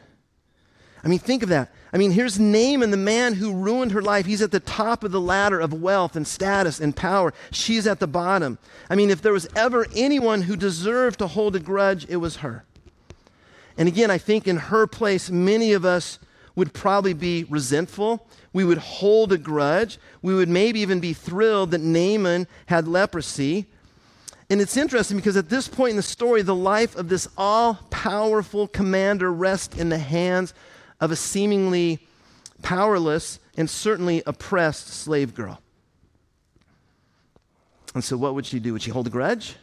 I 1.03 1.07
mean, 1.07 1.19
think 1.19 1.43
of 1.43 1.49
that. 1.49 1.71
I 1.93 1.97
mean, 1.97 2.11
here's 2.11 2.39
Naaman, 2.39 2.91
the 2.91 2.97
man 2.97 3.33
who 3.33 3.53
ruined 3.53 3.91
her 3.91 4.01
life. 4.01 4.25
He's 4.25 4.41
at 4.41 4.51
the 4.51 4.59
top 4.59 5.03
of 5.03 5.11
the 5.11 5.19
ladder 5.19 5.59
of 5.59 5.73
wealth 5.73 6.15
and 6.15 6.27
status 6.27 6.79
and 6.79 6.95
power. 6.95 7.33
She's 7.51 7.87
at 7.87 7.99
the 7.99 8.07
bottom. 8.07 8.59
I 8.89 8.95
mean, 8.95 9.09
if 9.09 9.21
there 9.21 9.33
was 9.33 9.47
ever 9.55 9.87
anyone 9.95 10.43
who 10.43 10.55
deserved 10.55 11.19
to 11.19 11.27
hold 11.27 11.55
a 11.55 11.59
grudge, 11.59 12.05
it 12.07 12.17
was 12.17 12.37
her. 12.37 12.65
And 13.77 13.87
again, 13.87 14.11
I 14.11 14.17
think 14.17 14.47
in 14.47 14.57
her 14.57 14.85
place, 14.85 15.29
many 15.29 15.73
of 15.73 15.83
us 15.83 16.19
would 16.55 16.73
probably 16.73 17.13
be 17.13 17.45
resentful. 17.45 18.27
We 18.53 18.63
would 18.63 18.77
hold 18.77 19.31
a 19.31 19.37
grudge. 19.37 19.97
We 20.21 20.35
would 20.35 20.49
maybe 20.49 20.81
even 20.81 20.99
be 20.99 21.13
thrilled 21.13 21.71
that 21.71 21.81
Naaman 21.81 22.47
had 22.67 22.87
leprosy. 22.87 23.67
And 24.49 24.61
it's 24.61 24.75
interesting 24.75 25.17
because 25.17 25.37
at 25.37 25.49
this 25.49 25.67
point 25.67 25.91
in 25.91 25.95
the 25.95 26.03
story, 26.03 26.41
the 26.41 26.53
life 26.53 26.95
of 26.95 27.09
this 27.09 27.27
all 27.37 27.75
powerful 27.89 28.67
commander 28.67 29.31
rests 29.31 29.77
in 29.77 29.89
the 29.89 29.97
hands 29.97 30.53
of 31.01 31.11
a 31.11 31.15
seemingly 31.15 31.99
powerless 32.61 33.39
and 33.57 33.69
certainly 33.69 34.23
oppressed 34.25 34.87
slave 34.87 35.35
girl. 35.35 35.59
And 37.93 38.03
so, 38.03 38.15
what 38.15 38.35
would 38.35 38.45
she 38.45 38.59
do? 38.59 38.73
Would 38.73 38.83
she 38.83 38.91
hold 38.91 39.07
a 39.07 39.09
grudge? 39.09 39.55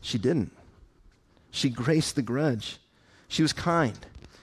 She 0.00 0.18
didn't. 0.18 0.52
She 1.50 1.70
graced 1.70 2.14
the 2.14 2.22
grudge. 2.22 2.78
She 3.26 3.42
was 3.42 3.52
kind. 3.52 3.98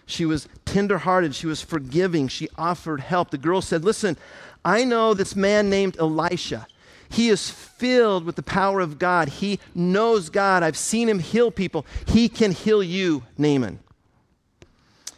She 0.06 0.26
was 0.26 0.50
tenderhearted. 0.66 1.34
She 1.34 1.48
was 1.48 1.62
forgiving. 1.62 2.28
She 2.28 2.50
offered 2.58 3.00
help. 3.00 3.32
The 3.32 3.38
girl 3.38 3.62
said, 3.62 3.86
Listen, 3.86 4.18
I 4.66 4.84
know 4.84 5.14
this 5.14 5.36
man 5.36 5.70
named 5.70 5.98
Elisha. 5.98 6.68
He 7.08 7.30
is 7.30 7.50
filled 7.50 8.26
with 8.26 8.36
the 8.36 8.44
power 8.44 8.80
of 8.80 9.00
God. 9.00 9.30
He 9.30 9.60
knows 9.74 10.30
God. 10.30 10.64
I've 10.64 10.76
seen 10.76 11.08
him 11.08 11.20
heal 11.20 11.52
people. 11.52 11.86
He 12.08 12.28
can 12.28 12.52
heal 12.52 12.84
you, 12.84 13.24
Naaman. 13.38 13.80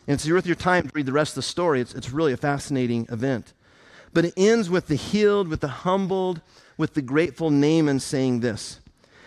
And 0.08 0.14
it's 0.14 0.30
worth 0.30 0.46
your 0.46 0.56
time 0.56 0.84
to 0.84 0.92
read 0.94 1.06
the 1.06 1.12
rest 1.12 1.32
of 1.32 1.36
the 1.36 1.42
story. 1.44 1.82
It's, 1.82 1.94
it's 1.94 2.12
really 2.12 2.32
a 2.32 2.38
fascinating 2.38 3.08
event. 3.12 3.54
But 4.14 4.26
it 4.26 4.34
ends 4.38 4.70
with 4.70 4.88
the 4.88 4.96
healed, 4.96 5.50
with 5.50 5.60
the 5.60 5.68
humbled, 5.68 6.42
with 6.78 6.94
the 6.94 7.02
grateful 7.02 7.50
Naaman 7.50 8.00
saying 8.00 8.40
this 8.40 8.80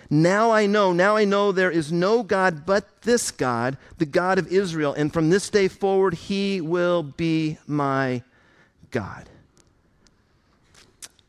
Now 0.08 0.50
I 0.50 0.64
know, 0.66 0.92
now 0.92 1.16
I 1.16 1.26
know 1.26 1.52
there 1.52 1.70
is 1.70 1.92
no 1.92 2.22
God 2.22 2.64
but 2.64 3.02
this 3.02 3.30
God, 3.30 3.76
the 3.98 4.06
God 4.06 4.38
of 4.38 4.50
Israel. 4.50 4.94
And 4.94 5.12
from 5.12 5.28
this 5.28 5.50
day 5.50 5.68
forward, 5.68 6.14
he 6.14 6.62
will 6.62 7.02
be 7.02 7.58
my 7.66 8.22
God. 8.90 9.28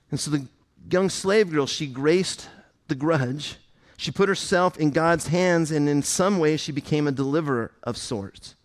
And 0.10 0.20
so 0.20 0.32
the 0.32 0.48
young 0.90 1.10
slave 1.10 1.52
girl, 1.52 1.68
she 1.68 1.88
graced 1.88 2.48
the 2.88 2.96
grudge. 2.96 3.58
She 3.98 4.12
put 4.12 4.30
herself 4.30 4.78
in 4.78 4.92
God's 4.92 5.28
hands, 5.28 5.72
and 5.72 5.88
in 5.88 6.02
some 6.04 6.40
way, 6.40 6.58
she 6.58 6.72
became 6.72 7.08
a 7.08 7.12
deliverer 7.12 7.72
of 7.84 7.98
sorts. 7.98 8.56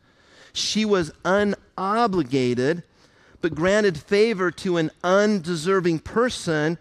She 0.57 0.87
was 0.87 1.13
unobligated, 1.23 2.83
but 3.43 3.55
granted 3.55 3.99
favor 3.99 4.51
to 4.53 4.79
an 4.79 4.91
undeserving 5.05 5.99
person, 5.99 6.79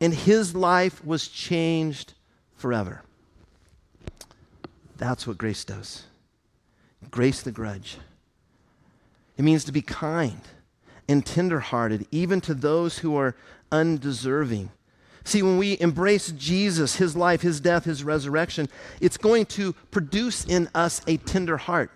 and 0.00 0.14
his 0.14 0.54
life 0.54 1.04
was 1.04 1.28
changed 1.28 2.14
forever. 2.56 3.02
That's 4.96 5.26
what 5.26 5.36
grace 5.36 5.62
does. 5.62 6.04
Grace 7.10 7.42
the 7.42 7.52
grudge. 7.52 7.98
It 9.36 9.42
means 9.42 9.64
to 9.64 9.72
be 9.72 9.82
kind 9.82 10.40
and 11.06 11.24
tenderhearted, 11.24 12.06
even 12.10 12.40
to 12.40 12.54
those 12.54 13.00
who 13.00 13.14
are 13.14 13.36
undeserving. 13.70 14.70
See, 15.24 15.42
when 15.42 15.58
we 15.58 15.78
embrace 15.80 16.32
Jesus, 16.32 16.96
his 16.96 17.14
life, 17.14 17.42
his 17.42 17.60
death, 17.60 17.84
his 17.84 18.02
resurrection, 18.02 18.70
it's 19.02 19.18
going 19.18 19.44
to 19.46 19.74
produce 19.90 20.46
in 20.46 20.70
us 20.74 21.02
a 21.06 21.18
tender 21.18 21.58
heart 21.58 21.90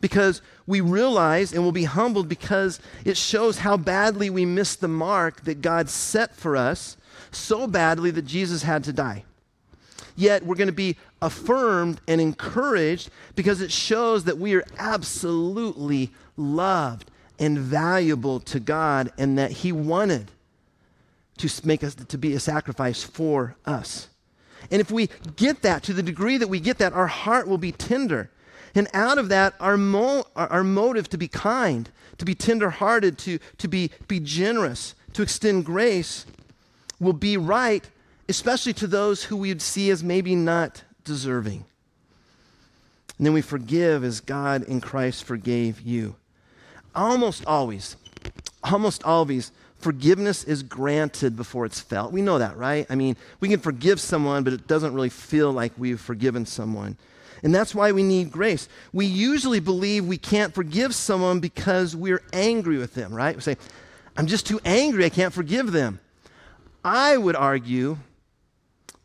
because 0.00 0.42
we 0.66 0.80
realize 0.80 1.52
and 1.52 1.62
will 1.62 1.72
be 1.72 1.84
humbled 1.84 2.28
because 2.28 2.80
it 3.04 3.16
shows 3.16 3.58
how 3.58 3.76
badly 3.76 4.30
we 4.30 4.44
missed 4.44 4.80
the 4.80 4.88
mark 4.88 5.42
that 5.44 5.62
God 5.62 5.88
set 5.88 6.34
for 6.34 6.56
us, 6.56 6.96
so 7.30 7.66
badly 7.66 8.10
that 8.10 8.26
Jesus 8.26 8.62
had 8.62 8.84
to 8.84 8.92
die. 8.92 9.24
Yet 10.16 10.44
we're 10.44 10.54
going 10.54 10.68
to 10.68 10.72
be 10.72 10.96
affirmed 11.20 12.00
and 12.08 12.20
encouraged 12.20 13.10
because 13.34 13.60
it 13.60 13.70
shows 13.70 14.24
that 14.24 14.38
we 14.38 14.54
are 14.54 14.64
absolutely 14.78 16.10
loved 16.36 17.10
and 17.38 17.58
valuable 17.58 18.40
to 18.40 18.58
God 18.60 19.12
and 19.18 19.38
that 19.38 19.50
He 19.50 19.72
wanted 19.72 20.30
to 21.38 21.66
make 21.66 21.84
us 21.84 21.94
to 21.94 22.18
be 22.18 22.32
a 22.32 22.40
sacrifice 22.40 23.02
for 23.02 23.56
us. 23.66 24.08
And 24.70 24.80
if 24.80 24.90
we 24.90 25.10
get 25.36 25.62
that 25.62 25.82
to 25.84 25.92
the 25.92 26.02
degree 26.02 26.38
that 26.38 26.48
we 26.48 26.60
get 26.60 26.78
that, 26.78 26.92
our 26.92 27.06
heart 27.06 27.46
will 27.46 27.58
be 27.58 27.72
tender 27.72 28.30
and 28.76 28.88
out 28.92 29.18
of 29.18 29.30
that, 29.30 29.54
our, 29.58 29.76
mo- 29.76 30.26
our 30.36 30.62
motive 30.62 31.08
to 31.10 31.18
be 31.18 31.28
kind, 31.28 31.88
to 32.18 32.24
be 32.24 32.34
tenderhearted, 32.34 33.18
to, 33.18 33.38
to 33.58 33.68
be, 33.68 33.90
be 34.06 34.20
generous, 34.20 34.94
to 35.14 35.22
extend 35.22 35.64
grace 35.64 36.26
will 37.00 37.12
be 37.14 37.36
right, 37.36 37.88
especially 38.28 38.72
to 38.74 38.86
those 38.86 39.24
who 39.24 39.36
we'd 39.36 39.62
see 39.62 39.90
as 39.90 40.04
maybe 40.04 40.34
not 40.34 40.82
deserving. 41.04 41.64
And 43.18 43.26
then 43.26 43.32
we 43.32 43.40
forgive 43.40 44.04
as 44.04 44.20
God 44.20 44.62
in 44.64 44.80
Christ 44.80 45.24
forgave 45.24 45.80
you. 45.80 46.16
Almost 46.94 47.46
always, 47.46 47.96
almost 48.62 49.02
always, 49.04 49.52
forgiveness 49.78 50.44
is 50.44 50.62
granted 50.62 51.36
before 51.36 51.64
it's 51.64 51.80
felt. 51.80 52.12
We 52.12 52.22
know 52.22 52.38
that, 52.38 52.56
right? 52.56 52.86
I 52.90 52.94
mean, 52.94 53.16
we 53.40 53.48
can 53.48 53.60
forgive 53.60 54.00
someone, 54.00 54.44
but 54.44 54.52
it 54.52 54.66
doesn't 54.66 54.94
really 54.94 55.08
feel 55.08 55.52
like 55.52 55.72
we've 55.78 56.00
forgiven 56.00 56.44
someone. 56.44 56.96
And 57.42 57.54
that's 57.54 57.74
why 57.74 57.92
we 57.92 58.02
need 58.02 58.30
grace. 58.30 58.68
We 58.92 59.06
usually 59.06 59.60
believe 59.60 60.06
we 60.06 60.18
can't 60.18 60.54
forgive 60.54 60.94
someone 60.94 61.40
because 61.40 61.94
we're 61.94 62.22
angry 62.32 62.78
with 62.78 62.94
them, 62.94 63.14
right? 63.14 63.36
We 63.36 63.42
say, 63.42 63.56
I'm 64.16 64.26
just 64.26 64.46
too 64.46 64.60
angry, 64.64 65.04
I 65.04 65.10
can't 65.10 65.34
forgive 65.34 65.72
them. 65.72 66.00
I 66.84 67.16
would 67.16 67.36
argue 67.36 67.98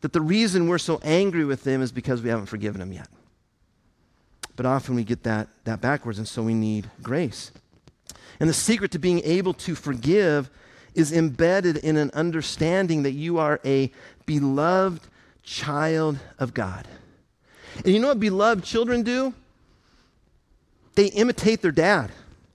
that 0.00 0.12
the 0.12 0.20
reason 0.20 0.68
we're 0.68 0.78
so 0.78 1.00
angry 1.02 1.44
with 1.44 1.64
them 1.64 1.82
is 1.82 1.92
because 1.92 2.22
we 2.22 2.28
haven't 2.28 2.46
forgiven 2.46 2.80
them 2.80 2.92
yet. 2.92 3.08
But 4.56 4.66
often 4.66 4.94
we 4.94 5.04
get 5.04 5.22
that, 5.24 5.48
that 5.64 5.80
backwards, 5.80 6.18
and 6.18 6.28
so 6.28 6.42
we 6.42 6.54
need 6.54 6.90
grace. 7.02 7.52
And 8.40 8.48
the 8.48 8.54
secret 8.54 8.90
to 8.92 8.98
being 8.98 9.20
able 9.24 9.54
to 9.54 9.74
forgive 9.74 10.50
is 10.94 11.12
embedded 11.12 11.78
in 11.78 11.96
an 11.96 12.10
understanding 12.12 13.02
that 13.04 13.12
you 13.12 13.38
are 13.38 13.60
a 13.64 13.90
beloved 14.26 15.02
child 15.42 16.18
of 16.38 16.52
God. 16.54 16.86
And 17.76 17.88
you 17.88 18.00
know 18.00 18.08
what 18.08 18.20
beloved 18.20 18.64
children 18.64 19.02
do? 19.02 19.34
They 20.94 21.06
imitate 21.06 21.62
their 21.62 21.72
dad, 21.72 22.10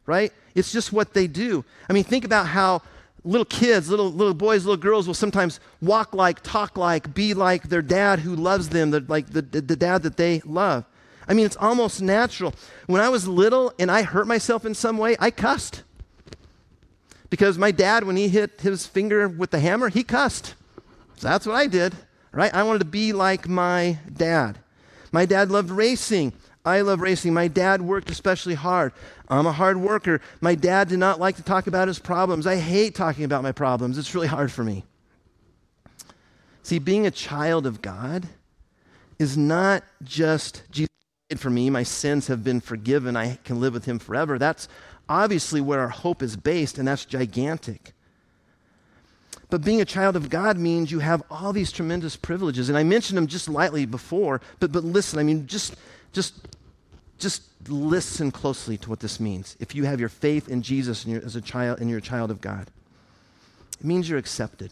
right? 0.06 0.32
It's 0.54 0.72
just 0.72 0.94
what 0.94 1.14
they 1.14 1.28
do. 1.28 1.66
I 1.90 1.94
mean, 1.94 2.04
think 2.04 2.24
about 2.24 2.48
how 2.48 2.82
little 3.24 3.46
kids, 3.46 3.90
little, 3.90 4.12
little 4.12 4.34
boys, 4.34 4.64
little 4.66 4.78
girls 4.78 5.08
will 5.08 5.14
sometimes 5.14 5.60
walk 5.82 6.14
like, 6.14 6.42
talk 6.44 6.78
like, 6.78 7.14
be 7.14 7.34
like 7.34 7.70
their 7.70 7.82
dad 7.82 8.20
who 8.20 8.36
loves 8.36 8.70
them, 8.70 8.92
the, 8.92 9.02
like 9.08 9.28
the, 9.32 9.42
the 9.42 9.76
dad 9.76 10.04
that 10.04 10.18
they 10.18 10.42
love. 10.46 10.86
I 11.28 11.34
mean, 11.34 11.46
it's 11.46 11.58
almost 11.58 12.02
natural. 12.02 12.54
When 12.86 13.02
I 13.02 13.10
was 13.10 13.28
little 13.28 13.74
and 13.78 13.92
I 13.92 14.04
hurt 14.04 14.28
myself 14.28 14.66
in 14.66 14.74
some 14.74 14.98
way, 14.98 15.18
I 15.20 15.30
cussed. 15.30 15.84
Because 17.30 17.58
my 17.58 17.72
dad, 17.72 18.06
when 18.06 18.16
he 18.16 18.30
hit 18.30 18.62
his 18.62 18.86
finger 18.86 19.28
with 19.28 19.52
the 19.52 19.60
hammer, 19.60 19.90
he 19.90 20.04
cussed. 20.04 20.56
So 21.18 21.28
that's 21.28 21.46
what 21.46 21.56
I 21.56 21.68
did, 21.68 21.94
right? 22.32 22.54
I 22.54 22.64
wanted 22.64 22.80
to 22.80 22.86
be 22.86 23.12
like 23.12 23.48
my 23.48 24.00
dad. 24.12 24.60
My 25.12 25.26
dad 25.26 25.50
loved 25.50 25.70
racing. 25.70 26.34
I 26.66 26.82
love 26.82 27.00
racing. 27.00 27.34
My 27.34 27.48
dad 27.48 27.82
worked 27.82 28.10
especially 28.10 28.56
hard. 28.56 28.92
I'm 29.30 29.46
a 29.46 29.52
hard 29.52 29.78
worker. 29.78 30.22
My 30.42 30.56
dad 30.56 30.90
did 30.90 31.00
not 31.00 31.20
like 31.20 31.38
to 31.38 31.44
talk 31.44 31.68
about 31.68 31.88
his 31.88 32.00
problems. 32.00 32.46
I 32.46 32.58
hate 32.58 32.94
talking 32.94 33.24
about 33.24 33.44
my 33.44 33.52
problems. 33.54 33.98
It's 33.98 34.14
really 34.14 34.28
hard 34.28 34.52
for 34.52 34.64
me. 34.64 34.84
See, 36.64 36.80
being 36.80 37.06
a 37.06 37.12
child 37.12 37.66
of 37.66 37.82
God 37.82 38.28
is 39.18 39.38
not 39.38 39.84
just 40.04 40.64
Jesus 40.70 40.90
for 41.36 41.50
me, 41.50 41.70
my 41.70 41.84
sins 41.84 42.28
have 42.28 42.44
been 42.44 42.62
forgiven, 42.62 43.18
I 43.18 43.38
can 43.44 43.60
live 43.60 43.74
with 43.74 43.86
him 43.86 44.00
forever. 44.00 44.40
That's 44.40 44.70
obviously 45.10 45.60
where 45.60 45.82
our 45.82 45.90
hope 45.90 46.22
is 46.22 46.38
based, 46.38 46.78
and 46.78 46.88
that's 46.88 47.04
gigantic. 47.06 47.94
But 49.50 49.64
being 49.64 49.80
a 49.80 49.86
child 49.86 50.16
of 50.16 50.30
God 50.30 50.58
means 50.58 50.92
you 50.92 51.00
have 51.00 51.24
all 51.32 51.54
these 51.54 51.72
tremendous 51.72 52.16
privileges. 52.16 52.68
And 52.70 52.78
I 52.78 52.84
mentioned 52.84 53.18
them 53.18 53.28
just 53.28 53.48
lightly 53.48 53.86
before, 53.86 54.42
but, 54.60 54.72
but 54.72 54.84
listen, 54.84 55.20
I 55.20 55.24
mean, 55.24 55.48
just, 55.48 55.76
just, 56.12 56.36
just 57.18 57.44
listen 57.70 58.30
closely 58.32 58.78
to 58.78 58.90
what 58.90 59.00
this 59.00 59.20
means. 59.20 59.56
If 59.60 59.74
you 59.74 59.86
have 59.86 60.00
your 60.00 60.10
faith 60.10 60.50
in 60.50 60.62
Jesus 60.62 61.06
and 61.06 61.24
as 61.24 61.36
a 61.36 61.42
child 61.42 61.80
and 61.80 61.90
you're 61.90 62.00
a 62.00 62.02
child 62.02 62.30
of 62.30 62.42
God, 62.42 62.70
it 63.80 63.86
means 63.86 64.10
you're 64.10 64.20
accepted. 64.20 64.72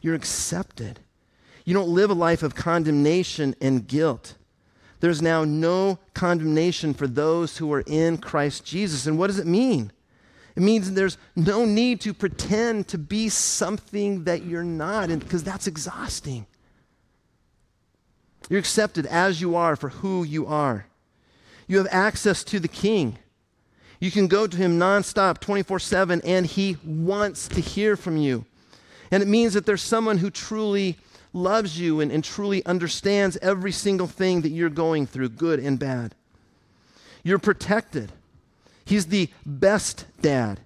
You're 0.00 0.16
accepted. 0.16 0.98
You 1.64 1.74
don't 1.74 1.88
live 1.88 2.10
a 2.10 2.14
life 2.14 2.42
of 2.42 2.56
condemnation 2.56 3.54
and 3.60 3.86
guilt. 3.86 4.34
There's 4.98 5.22
now 5.22 5.44
no 5.44 5.98
condemnation 6.14 6.94
for 6.94 7.06
those 7.06 7.58
who 7.58 7.72
are 7.72 7.84
in 7.86 8.18
Christ 8.18 8.64
Jesus. 8.64 9.06
And 9.06 9.16
what 9.16 9.28
does 9.28 9.38
it 9.38 9.46
mean? 9.46 9.92
It 10.54 10.62
means 10.62 10.92
there's 10.92 11.18
no 11.34 11.64
need 11.64 12.00
to 12.02 12.12
pretend 12.12 12.88
to 12.88 12.98
be 12.98 13.28
something 13.28 14.24
that 14.24 14.44
you're 14.44 14.64
not, 14.64 15.08
because 15.08 15.42
that's 15.42 15.66
exhausting. 15.66 16.46
You're 18.48 18.60
accepted 18.60 19.06
as 19.06 19.40
you 19.40 19.56
are 19.56 19.76
for 19.76 19.88
who 19.88 20.24
you 20.24 20.46
are. 20.46 20.86
You 21.66 21.78
have 21.78 21.88
access 21.90 22.44
to 22.44 22.60
the 22.60 22.68
King. 22.68 23.18
You 23.98 24.10
can 24.10 24.26
go 24.26 24.46
to 24.46 24.56
him 24.56 24.78
nonstop, 24.78 25.38
24 25.38 25.78
7, 25.78 26.20
and 26.22 26.44
he 26.44 26.76
wants 26.84 27.48
to 27.48 27.60
hear 27.60 27.96
from 27.96 28.16
you. 28.16 28.44
And 29.10 29.22
it 29.22 29.28
means 29.28 29.54
that 29.54 29.64
there's 29.64 29.82
someone 29.82 30.18
who 30.18 30.30
truly 30.30 30.98
loves 31.32 31.78
you 31.78 32.00
and, 32.00 32.10
and 32.10 32.22
truly 32.22 32.64
understands 32.66 33.38
every 33.40 33.72
single 33.72 34.06
thing 34.06 34.42
that 34.42 34.50
you're 34.50 34.70
going 34.70 35.06
through, 35.06 35.30
good 35.30 35.60
and 35.60 35.78
bad. 35.78 36.14
You're 37.22 37.38
protected. 37.38 38.12
He's 38.84 39.06
the 39.06 39.28
best 39.46 40.06
dad. 40.20 40.60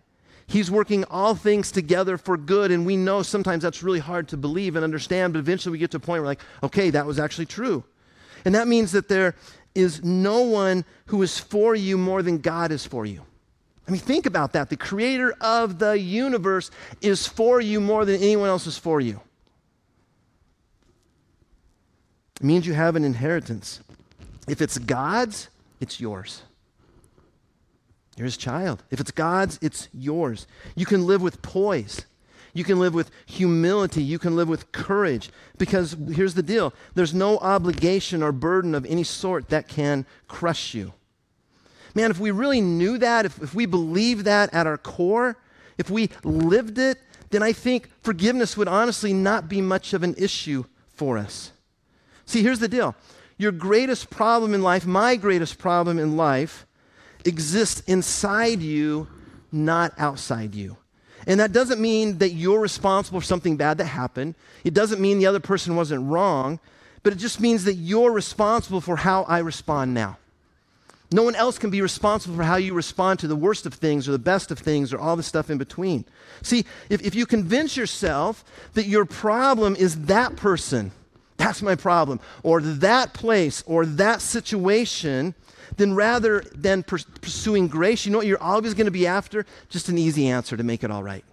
He's 0.46 0.70
working 0.70 1.04
all 1.04 1.34
things 1.34 1.72
together 1.72 2.16
for 2.16 2.36
good, 2.36 2.70
and 2.70 2.86
we 2.86 2.96
know 2.96 3.22
sometimes 3.22 3.62
that's 3.62 3.82
really 3.82 3.98
hard 3.98 4.28
to 4.28 4.36
believe 4.36 4.76
and 4.76 4.84
understand, 4.84 5.32
but 5.32 5.40
eventually 5.40 5.72
we 5.72 5.78
get 5.78 5.90
to 5.90 5.96
a 5.96 6.00
point 6.00 6.22
where, 6.22 6.30
like, 6.30 6.40
okay, 6.62 6.90
that 6.90 7.04
was 7.04 7.18
actually 7.18 7.46
true. 7.46 7.82
And 8.44 8.54
that 8.54 8.68
means 8.68 8.92
that 8.92 9.08
there 9.08 9.34
is 9.74 10.04
no 10.04 10.42
one 10.42 10.84
who 11.06 11.20
is 11.22 11.38
for 11.38 11.74
you 11.74 11.98
more 11.98 12.22
than 12.22 12.38
God 12.38 12.70
is 12.70 12.86
for 12.86 13.04
you. 13.04 13.22
I 13.86 13.90
mean, 13.90 14.00
think 14.00 14.26
about 14.26 14.52
that. 14.52 14.70
The 14.70 14.76
creator 14.76 15.34
of 15.40 15.78
the 15.78 15.98
universe 15.98 16.70
is 17.00 17.26
for 17.26 17.60
you 17.60 17.80
more 17.80 18.04
than 18.04 18.16
anyone 18.16 18.48
else 18.48 18.66
is 18.66 18.78
for 18.78 19.00
you. 19.00 19.20
It 22.36 22.44
means 22.44 22.66
you 22.66 22.74
have 22.74 22.96
an 22.96 23.04
inheritance. 23.04 23.80
If 24.48 24.60
it's 24.60 24.78
God's, 24.78 25.48
it's 25.80 26.00
yours. 26.00 26.42
You're 28.16 28.24
his 28.24 28.36
child. 28.36 28.82
If 28.90 29.00
it's 29.00 29.10
God's, 29.10 29.58
it's 29.60 29.88
yours. 29.92 30.46
You 30.74 30.86
can 30.86 31.06
live 31.06 31.20
with 31.20 31.42
poise. 31.42 32.06
You 32.54 32.64
can 32.64 32.78
live 32.78 32.94
with 32.94 33.10
humility. 33.26 34.02
You 34.02 34.18
can 34.18 34.34
live 34.34 34.48
with 34.48 34.72
courage. 34.72 35.28
Because 35.58 35.96
here's 36.10 36.34
the 36.34 36.42
deal 36.42 36.72
there's 36.94 37.12
no 37.12 37.38
obligation 37.38 38.22
or 38.22 38.32
burden 38.32 38.74
of 38.74 38.86
any 38.86 39.04
sort 39.04 39.50
that 39.50 39.68
can 39.68 40.06
crush 40.28 40.72
you. 40.72 40.94
Man, 41.94 42.10
if 42.10 42.18
we 42.18 42.30
really 42.30 42.60
knew 42.60 42.98
that, 42.98 43.26
if, 43.26 43.42
if 43.42 43.54
we 43.54 43.66
believed 43.66 44.24
that 44.24 44.52
at 44.54 44.66
our 44.66 44.78
core, 44.78 45.36
if 45.78 45.90
we 45.90 46.10
lived 46.24 46.78
it, 46.78 46.98
then 47.30 47.42
I 47.42 47.52
think 47.52 47.90
forgiveness 48.02 48.56
would 48.56 48.68
honestly 48.68 49.12
not 49.12 49.48
be 49.48 49.60
much 49.60 49.92
of 49.92 50.02
an 50.02 50.14
issue 50.16 50.64
for 50.88 51.18
us. 51.18 51.52
See, 52.24 52.42
here's 52.42 52.58
the 52.58 52.68
deal 52.68 52.94
your 53.38 53.52
greatest 53.52 54.08
problem 54.08 54.54
in 54.54 54.62
life, 54.62 54.86
my 54.86 55.16
greatest 55.16 55.58
problem 55.58 55.98
in 55.98 56.16
life, 56.16 56.66
exists 57.26 57.80
inside 57.86 58.60
you, 58.60 59.08
not 59.52 59.92
outside 59.98 60.54
you. 60.54 60.76
And 61.26 61.40
that 61.40 61.52
doesn't 61.52 61.80
mean 61.80 62.18
that 62.18 62.30
you're 62.30 62.60
responsible 62.60 63.20
for 63.20 63.26
something 63.26 63.56
bad 63.56 63.78
that 63.78 63.86
happened. 63.86 64.34
It 64.64 64.74
doesn't 64.74 65.00
mean 65.00 65.18
the 65.18 65.26
other 65.26 65.40
person 65.40 65.74
wasn't 65.74 66.08
wrong, 66.08 66.60
but 67.02 67.12
it 67.12 67.16
just 67.16 67.40
means 67.40 67.64
that 67.64 67.74
you're 67.74 68.12
responsible 68.12 68.80
for 68.80 68.96
how 68.96 69.24
I 69.24 69.38
respond 69.38 69.92
now. 69.94 70.18
No 71.12 71.22
one 71.22 71.36
else 71.36 71.58
can 71.58 71.70
be 71.70 71.80
responsible 71.82 72.36
for 72.36 72.42
how 72.42 72.56
you 72.56 72.74
respond 72.74 73.20
to 73.20 73.28
the 73.28 73.36
worst 73.36 73.64
of 73.64 73.74
things 73.74 74.08
or 74.08 74.12
the 74.12 74.18
best 74.18 74.50
of 74.50 74.58
things 74.58 74.92
or 74.92 74.98
all 74.98 75.14
the 75.14 75.22
stuff 75.22 75.50
in 75.50 75.58
between. 75.58 76.04
See, 76.42 76.64
if, 76.88 77.00
if 77.02 77.14
you 77.14 77.26
convince 77.26 77.76
yourself 77.76 78.44
that 78.74 78.86
your 78.86 79.04
problem 79.04 79.76
is 79.76 80.06
that 80.06 80.34
person, 80.36 80.90
that's 81.46 81.62
my 81.62 81.76
problem, 81.76 82.18
or 82.42 82.60
that 82.60 83.14
place, 83.14 83.62
or 83.68 83.86
that 83.86 84.20
situation, 84.20 85.32
then 85.76 85.94
rather 85.94 86.40
than 86.52 86.82
pursuing 86.82 87.68
grace, 87.68 88.04
you 88.04 88.10
know 88.10 88.18
what 88.18 88.26
you're 88.26 88.42
always 88.42 88.74
going 88.74 88.86
to 88.86 88.90
be 88.90 89.06
after? 89.06 89.46
Just 89.68 89.88
an 89.88 89.96
easy 89.96 90.26
answer 90.26 90.56
to 90.56 90.64
make 90.64 90.82
it 90.82 90.90
all 90.90 91.04
right. 91.04 91.24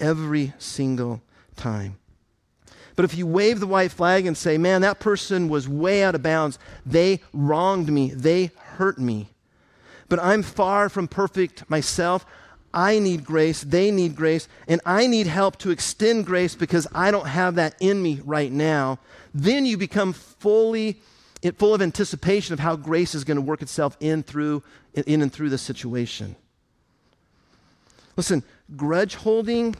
Every 0.00 0.54
single 0.58 1.22
time. 1.54 1.98
But 2.96 3.04
if 3.04 3.16
you 3.16 3.28
wave 3.28 3.60
the 3.60 3.66
white 3.68 3.92
flag 3.92 4.26
and 4.26 4.36
say, 4.36 4.58
man, 4.58 4.82
that 4.82 4.98
person 4.98 5.48
was 5.48 5.68
way 5.68 6.02
out 6.02 6.16
of 6.16 6.22
bounds, 6.24 6.58
they 6.84 7.20
wronged 7.32 7.92
me, 7.92 8.10
they 8.10 8.50
hurt 8.76 8.98
me, 8.98 9.28
but 10.08 10.18
I'm 10.18 10.42
far 10.42 10.88
from 10.88 11.06
perfect 11.06 11.70
myself, 11.70 12.26
I 12.72 12.98
need 12.98 13.24
grace, 13.24 13.62
they 13.62 13.90
need 13.90 14.14
grace, 14.14 14.48
and 14.68 14.80
I 14.86 15.06
need 15.06 15.26
help 15.26 15.58
to 15.58 15.70
extend 15.70 16.26
grace 16.26 16.54
because 16.54 16.86
I 16.94 17.10
don't 17.10 17.26
have 17.26 17.56
that 17.56 17.74
in 17.80 18.02
me 18.02 18.20
right 18.24 18.52
now, 18.52 18.98
then 19.34 19.66
you 19.66 19.76
become 19.76 20.12
fully 20.12 21.00
full 21.56 21.74
of 21.74 21.82
anticipation 21.82 22.52
of 22.52 22.60
how 22.60 22.76
grace 22.76 23.14
is 23.14 23.24
going 23.24 23.36
to 23.36 23.42
work 23.42 23.62
itself 23.62 23.96
in 24.00 24.22
through 24.22 24.62
in 24.94 25.22
and 25.22 25.32
through 25.32 25.48
the 25.48 25.58
situation. 25.58 26.36
Listen, 28.16 28.42
grudge 28.76 29.14
holding 29.14 29.74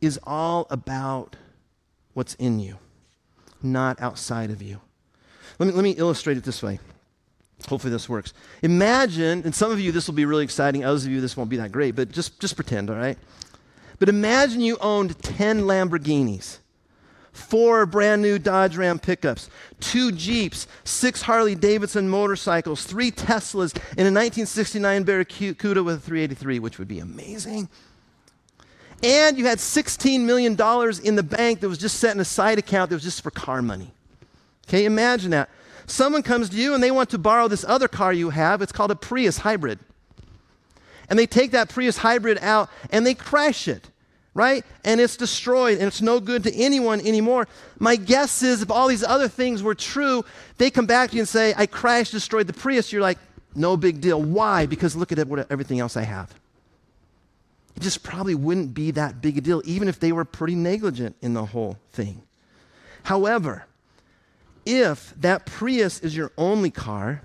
is 0.00 0.18
all 0.24 0.66
about 0.70 1.36
what's 2.14 2.34
in 2.34 2.58
you, 2.58 2.78
not 3.62 4.00
outside 4.00 4.50
of 4.50 4.62
you. 4.62 4.80
Let 5.58 5.66
me, 5.66 5.72
let 5.72 5.82
me 5.82 5.90
illustrate 5.92 6.36
it 6.36 6.44
this 6.44 6.62
way. 6.62 6.78
Hopefully, 7.68 7.90
this 7.90 8.08
works. 8.08 8.32
Imagine, 8.62 9.42
and 9.44 9.54
some 9.54 9.72
of 9.72 9.80
you 9.80 9.90
this 9.90 10.06
will 10.06 10.14
be 10.14 10.24
really 10.24 10.44
exciting, 10.44 10.84
others 10.84 11.04
of 11.04 11.12
you 11.12 11.20
this 11.20 11.36
won't 11.36 11.50
be 11.50 11.56
that 11.56 11.72
great, 11.72 11.96
but 11.96 12.12
just, 12.12 12.38
just 12.38 12.54
pretend, 12.54 12.90
all 12.90 12.96
right? 12.96 13.18
But 13.98 14.08
imagine 14.08 14.60
you 14.60 14.76
owned 14.78 15.20
10 15.22 15.62
Lamborghinis, 15.62 16.58
four 17.32 17.86
brand 17.86 18.22
new 18.22 18.38
Dodge 18.38 18.76
Ram 18.76 18.98
pickups, 18.98 19.48
two 19.80 20.12
Jeeps, 20.12 20.66
six 20.84 21.22
Harley 21.22 21.54
Davidson 21.54 22.08
motorcycles, 22.08 22.84
three 22.84 23.10
Teslas, 23.10 23.74
and 23.96 24.06
a 24.06 24.12
1969 24.12 25.02
Barracuda 25.04 25.82
with 25.82 25.96
a 25.96 26.00
383, 26.00 26.58
which 26.58 26.78
would 26.78 26.88
be 26.88 26.98
amazing. 26.98 27.68
And 29.02 29.38
you 29.38 29.46
had 29.46 29.58
$16 29.58 30.20
million 30.20 30.52
in 31.04 31.16
the 31.16 31.22
bank 31.22 31.60
that 31.60 31.68
was 31.68 31.78
just 31.78 31.98
set 31.98 32.14
in 32.14 32.20
a 32.20 32.24
side 32.24 32.58
account 32.58 32.90
that 32.90 32.96
was 32.96 33.02
just 33.02 33.22
for 33.22 33.30
car 33.30 33.60
money. 33.60 33.92
Okay, 34.68 34.84
imagine 34.84 35.30
that. 35.30 35.50
Someone 35.86 36.22
comes 36.22 36.50
to 36.50 36.56
you 36.56 36.74
and 36.74 36.82
they 36.82 36.90
want 36.90 37.10
to 37.10 37.18
borrow 37.18 37.48
this 37.48 37.64
other 37.64 37.88
car 37.88 38.12
you 38.12 38.30
have. 38.30 38.60
It's 38.60 38.72
called 38.72 38.90
a 38.90 38.96
Prius 38.96 39.38
hybrid. 39.38 39.78
And 41.08 41.18
they 41.18 41.26
take 41.26 41.52
that 41.52 41.68
Prius 41.68 41.98
hybrid 41.98 42.38
out 42.40 42.68
and 42.90 43.06
they 43.06 43.14
crash 43.14 43.68
it, 43.68 43.90
right? 44.34 44.64
And 44.84 45.00
it's 45.00 45.16
destroyed 45.16 45.78
and 45.78 45.86
it's 45.86 46.02
no 46.02 46.18
good 46.18 46.42
to 46.42 46.54
anyone 46.54 47.00
anymore. 47.00 47.46
My 47.78 47.94
guess 47.94 48.42
is 48.42 48.62
if 48.62 48.70
all 48.70 48.88
these 48.88 49.04
other 49.04 49.28
things 49.28 49.62
were 49.62 49.76
true, 49.76 50.24
they 50.58 50.70
come 50.70 50.86
back 50.86 51.10
to 51.10 51.16
you 51.16 51.22
and 51.22 51.28
say, 51.28 51.54
I 51.56 51.66
crashed, 51.66 52.10
destroyed 52.12 52.48
the 52.48 52.52
Prius. 52.52 52.92
You're 52.92 53.02
like, 53.02 53.18
no 53.54 53.76
big 53.76 54.00
deal. 54.00 54.20
Why? 54.20 54.66
Because 54.66 54.96
look 54.96 55.12
at 55.12 55.28
what, 55.28 55.50
everything 55.50 55.78
else 55.78 55.96
I 55.96 56.02
have. 56.02 56.34
It 57.76 57.82
just 57.82 58.02
probably 58.02 58.34
wouldn't 58.34 58.74
be 58.74 58.90
that 58.92 59.20
big 59.20 59.38
a 59.38 59.40
deal, 59.40 59.62
even 59.64 59.86
if 59.86 60.00
they 60.00 60.10
were 60.10 60.24
pretty 60.24 60.54
negligent 60.54 61.14
in 61.20 61.34
the 61.34 61.44
whole 61.44 61.78
thing. 61.92 62.22
However, 63.04 63.66
if 64.66 65.14
that 65.16 65.46
Prius 65.46 66.00
is 66.00 66.16
your 66.16 66.32
only 66.36 66.70
car, 66.70 67.22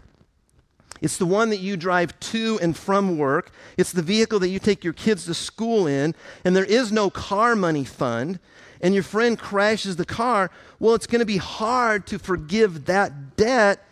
it's 1.02 1.18
the 1.18 1.26
one 1.26 1.50
that 1.50 1.60
you 1.60 1.76
drive 1.76 2.18
to 2.20 2.60
and 2.62 2.78
from 2.78 3.18
work. 3.18 3.52
It's 3.76 3.92
the 3.92 4.04
vehicle 4.04 4.40
that 4.40 4.50
you 4.50 4.60
take 4.60 4.84
your 4.84 4.94
kids 4.94 5.26
to 5.26 5.34
school 5.34 5.88
in, 5.88 6.14
and 6.46 6.56
there 6.56 6.64
is 6.64 6.92
no 6.92 7.10
car 7.10 7.56
money 7.56 7.84
fund, 7.84 8.40
and 8.82 8.94
your 8.94 9.04
friend 9.04 9.38
crashes 9.38 9.96
the 9.96 10.06
car. 10.06 10.52
Well, 10.80 10.94
it's 10.94 11.08
going 11.08 11.20
to 11.20 11.26
be 11.26 11.38
hard 11.38 12.06
to 12.08 12.20
forgive 12.20 12.86
that 12.86 13.36
debt 13.36 13.84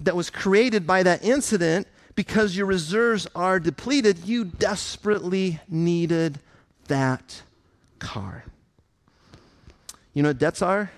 that 0.00 0.14
was 0.14 0.28
created 0.28 0.86
by 0.86 1.02
that 1.02 1.24
incident 1.24 1.86
because 2.14 2.54
your 2.56 2.66
reserves 2.66 3.26
are 3.34 3.58
depleted, 3.58 4.26
you 4.26 4.44
desperately 4.44 5.60
needed 5.68 6.38
that 6.88 7.42
car. 7.98 8.44
You 10.12 10.22
know 10.22 10.28
what 10.30 10.38
debts 10.38 10.60
are? 10.60 10.90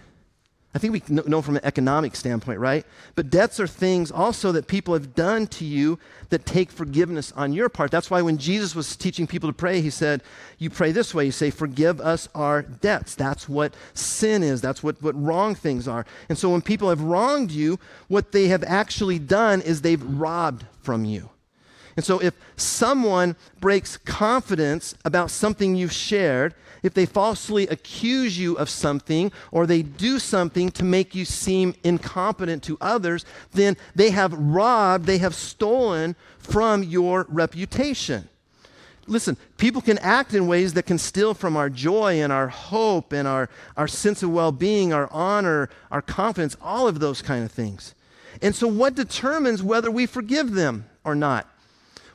I 0.74 0.78
think 0.78 0.92
we 0.92 1.02
know 1.24 1.40
from 1.40 1.54
an 1.54 1.64
economic 1.64 2.16
standpoint, 2.16 2.58
right? 2.58 2.84
But 3.14 3.30
debts 3.30 3.60
are 3.60 3.66
things 3.68 4.10
also 4.10 4.50
that 4.52 4.66
people 4.66 4.94
have 4.94 5.14
done 5.14 5.46
to 5.48 5.64
you 5.64 6.00
that 6.30 6.46
take 6.46 6.72
forgiveness 6.72 7.30
on 7.36 7.52
your 7.52 7.68
part. 7.68 7.92
That's 7.92 8.10
why 8.10 8.22
when 8.22 8.38
Jesus 8.38 8.74
was 8.74 8.96
teaching 8.96 9.28
people 9.28 9.48
to 9.48 9.52
pray, 9.52 9.80
he 9.80 9.90
said, 9.90 10.20
You 10.58 10.70
pray 10.70 10.90
this 10.90 11.14
way. 11.14 11.26
You 11.26 11.32
say, 11.32 11.50
Forgive 11.50 12.00
us 12.00 12.28
our 12.34 12.62
debts. 12.62 13.14
That's 13.14 13.48
what 13.48 13.72
sin 13.94 14.42
is. 14.42 14.60
That's 14.60 14.82
what, 14.82 15.00
what 15.00 15.14
wrong 15.14 15.54
things 15.54 15.86
are. 15.86 16.04
And 16.28 16.36
so 16.36 16.50
when 16.50 16.60
people 16.60 16.88
have 16.88 17.02
wronged 17.02 17.52
you, 17.52 17.78
what 18.08 18.32
they 18.32 18.48
have 18.48 18.64
actually 18.64 19.20
done 19.20 19.60
is 19.60 19.82
they've 19.82 20.02
robbed 20.02 20.66
from 20.82 21.04
you. 21.04 21.30
And 21.96 22.04
so 22.04 22.20
if 22.20 22.34
someone 22.56 23.36
breaks 23.60 23.96
confidence 23.96 24.94
about 25.04 25.30
something 25.30 25.76
you've 25.76 25.92
shared, 25.92 26.54
if 26.82 26.92
they 26.92 27.06
falsely 27.06 27.66
accuse 27.68 28.38
you 28.38 28.56
of 28.56 28.68
something 28.68 29.32
or 29.50 29.66
they 29.66 29.82
do 29.82 30.18
something 30.18 30.70
to 30.72 30.84
make 30.84 31.14
you 31.14 31.24
seem 31.24 31.74
incompetent 31.82 32.62
to 32.64 32.76
others, 32.80 33.24
then 33.52 33.76
they 33.94 34.10
have 34.10 34.32
robbed, 34.34 35.06
they 35.06 35.18
have 35.18 35.34
stolen 35.34 36.14
from 36.38 36.82
your 36.82 37.26
reputation. 37.28 38.28
Listen, 39.06 39.36
people 39.56 39.82
can 39.82 39.98
act 39.98 40.34
in 40.34 40.46
ways 40.46 40.74
that 40.74 40.84
can 40.86 40.98
steal 40.98 41.34
from 41.34 41.56
our 41.56 41.68
joy 41.68 42.20
and 42.22 42.32
our 42.32 42.48
hope 42.48 43.12
and 43.12 43.28
our, 43.28 43.48
our 43.76 43.88
sense 43.88 44.22
of 44.22 44.30
well 44.30 44.52
being, 44.52 44.92
our 44.92 45.08
honor, 45.10 45.68
our 45.90 46.02
confidence, 46.02 46.56
all 46.60 46.88
of 46.88 47.00
those 47.00 47.20
kind 47.22 47.44
of 47.44 47.52
things. 47.52 47.94
And 48.42 48.54
so, 48.54 48.66
what 48.66 48.94
determines 48.94 49.62
whether 49.62 49.90
we 49.90 50.06
forgive 50.06 50.52
them 50.52 50.86
or 51.04 51.14
not? 51.14 51.48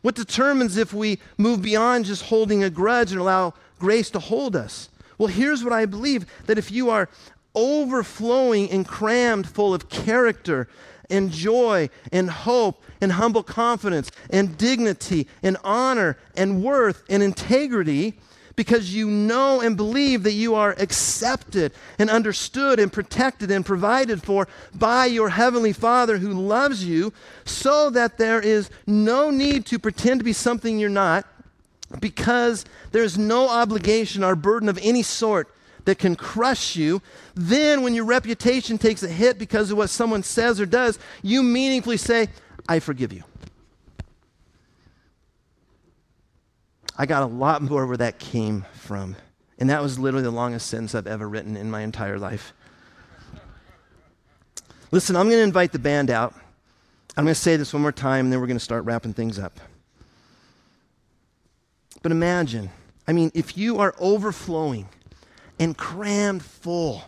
What 0.01 0.15
determines 0.15 0.77
if 0.77 0.93
we 0.93 1.19
move 1.37 1.61
beyond 1.61 2.05
just 2.05 2.23
holding 2.23 2.63
a 2.63 2.69
grudge 2.69 3.11
and 3.11 3.19
allow 3.19 3.53
grace 3.79 4.09
to 4.11 4.19
hold 4.19 4.55
us? 4.55 4.89
Well, 5.17 5.27
here's 5.27 5.63
what 5.63 5.73
I 5.73 5.85
believe 5.85 6.25
that 6.45 6.57
if 6.57 6.71
you 6.71 6.89
are 6.89 7.09
overflowing 7.53 8.69
and 8.71 8.87
crammed 8.87 9.49
full 9.49 9.73
of 9.73 9.89
character 9.89 10.67
and 11.09 11.31
joy 11.31 11.89
and 12.11 12.29
hope 12.29 12.83
and 13.01 13.13
humble 13.13 13.43
confidence 13.43 14.11
and 14.29 14.57
dignity 14.57 15.27
and 15.43 15.57
honor 15.63 16.17
and 16.37 16.63
worth 16.63 17.03
and 17.09 17.23
integrity, 17.23 18.17
because 18.59 18.93
you 18.93 19.09
know 19.09 19.61
and 19.61 19.77
believe 19.77 20.23
that 20.23 20.33
you 20.33 20.53
are 20.53 20.75
accepted 20.79 21.71
and 21.97 22.09
understood 22.09 22.77
and 22.77 22.91
protected 22.91 23.49
and 23.49 23.65
provided 23.65 24.21
for 24.21 24.49
by 24.75 25.05
your 25.05 25.29
Heavenly 25.29 25.71
Father 25.71 26.17
who 26.17 26.33
loves 26.33 26.83
you, 26.83 27.13
so 27.45 27.89
that 27.89 28.17
there 28.17 28.41
is 28.41 28.69
no 28.85 29.29
need 29.31 29.65
to 29.67 29.79
pretend 29.79 30.19
to 30.19 30.25
be 30.25 30.33
something 30.33 30.77
you're 30.77 30.89
not, 30.89 31.25
because 32.01 32.65
there's 32.91 33.17
no 33.17 33.47
obligation 33.47 34.25
or 34.25 34.35
burden 34.35 34.67
of 34.67 34.77
any 34.81 35.03
sort 35.03 35.47
that 35.85 35.97
can 35.97 36.17
crush 36.17 36.75
you, 36.75 37.01
then 37.35 37.81
when 37.81 37.95
your 37.95 38.03
reputation 38.03 38.77
takes 38.77 39.03
a 39.03 39.07
hit 39.07 39.39
because 39.39 39.71
of 39.71 39.77
what 39.77 39.89
someone 39.89 40.21
says 40.21 40.59
or 40.59 40.65
does, 40.65 40.99
you 41.23 41.43
meaningfully 41.43 41.95
say, 41.95 42.27
I 42.67 42.79
forgive 42.79 43.13
you. 43.13 43.23
I 46.99 47.05
got 47.05 47.23
a 47.23 47.27
lot 47.27 47.61
more 47.61 47.87
where 47.87 47.95
that 47.95 48.19
came 48.19 48.65
from. 48.73 49.15
And 49.57 49.69
that 49.69 49.81
was 49.81 49.97
literally 49.97 50.25
the 50.25 50.31
longest 50.31 50.67
sentence 50.67 50.93
I've 50.93 51.07
ever 51.07 51.27
written 51.29 51.55
in 51.55 51.71
my 51.71 51.81
entire 51.81 52.19
life. 52.19 52.51
Listen, 54.91 55.15
I'm 55.15 55.27
going 55.27 55.39
to 55.39 55.43
invite 55.43 55.71
the 55.71 55.79
band 55.79 56.11
out. 56.11 56.35
I'm 57.15 57.23
going 57.23 57.33
to 57.33 57.39
say 57.39 57.55
this 57.55 57.71
one 57.71 57.81
more 57.81 57.93
time, 57.93 58.25
and 58.25 58.33
then 58.33 58.41
we're 58.41 58.47
going 58.47 58.57
to 58.57 58.63
start 58.63 58.83
wrapping 58.83 59.13
things 59.13 59.39
up. 59.39 59.61
But 62.01 62.11
imagine, 62.11 62.69
I 63.07 63.13
mean, 63.13 63.31
if 63.33 63.57
you 63.57 63.77
are 63.77 63.95
overflowing 63.97 64.89
and 65.57 65.77
crammed 65.77 66.43
full 66.43 67.03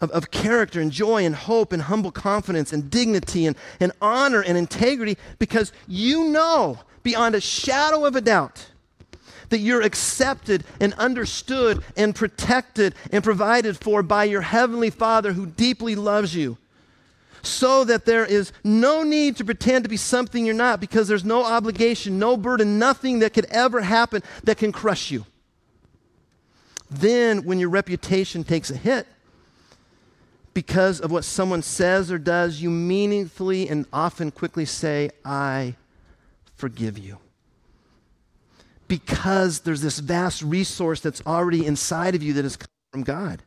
of, 0.00 0.10
of 0.12 0.30
character 0.30 0.80
and 0.80 0.92
joy 0.92 1.24
and 1.24 1.34
hope 1.34 1.72
and 1.72 1.82
humble 1.82 2.12
confidence 2.12 2.72
and 2.72 2.90
dignity 2.90 3.46
and, 3.46 3.56
and 3.80 3.90
honor 4.00 4.40
and 4.40 4.56
integrity 4.56 5.16
because 5.38 5.72
you 5.88 6.28
know 6.28 6.78
beyond 7.02 7.34
a 7.34 7.40
shadow 7.40 8.04
of 8.04 8.16
a 8.16 8.20
doubt 8.20 8.66
that 9.52 9.58
you're 9.58 9.82
accepted 9.82 10.64
and 10.80 10.94
understood 10.94 11.84
and 11.94 12.14
protected 12.14 12.94
and 13.12 13.22
provided 13.22 13.76
for 13.76 14.02
by 14.02 14.24
your 14.24 14.40
Heavenly 14.40 14.88
Father 14.88 15.34
who 15.34 15.44
deeply 15.46 15.94
loves 15.94 16.34
you. 16.34 16.56
So 17.42 17.84
that 17.84 18.06
there 18.06 18.24
is 18.24 18.52
no 18.64 19.02
need 19.02 19.36
to 19.36 19.44
pretend 19.44 19.84
to 19.84 19.90
be 19.90 19.96
something 19.96 20.46
you're 20.46 20.54
not 20.54 20.80
because 20.80 21.06
there's 21.06 21.24
no 21.24 21.44
obligation, 21.44 22.18
no 22.18 22.36
burden, 22.36 22.78
nothing 22.78 23.18
that 23.18 23.34
could 23.34 23.44
ever 23.46 23.82
happen 23.82 24.22
that 24.44 24.56
can 24.56 24.72
crush 24.72 25.10
you. 25.10 25.26
Then, 26.90 27.44
when 27.44 27.58
your 27.58 27.68
reputation 27.68 28.44
takes 28.44 28.70
a 28.70 28.76
hit 28.76 29.06
because 30.54 31.00
of 31.00 31.10
what 31.10 31.24
someone 31.24 31.62
says 31.62 32.10
or 32.10 32.18
does, 32.18 32.62
you 32.62 32.70
meaningfully 32.70 33.68
and 33.68 33.86
often 33.92 34.30
quickly 34.30 34.64
say, 34.64 35.10
I 35.24 35.74
forgive 36.62 36.96
you. 36.96 37.18
Because 38.86 39.62
there's 39.62 39.80
this 39.80 39.98
vast 39.98 40.42
resource 40.42 41.00
that's 41.00 41.20
already 41.26 41.66
inside 41.66 42.14
of 42.14 42.22
you 42.22 42.34
that 42.34 42.44
has 42.44 42.56
come 42.56 42.68
from 42.92 43.02
God. 43.02 43.42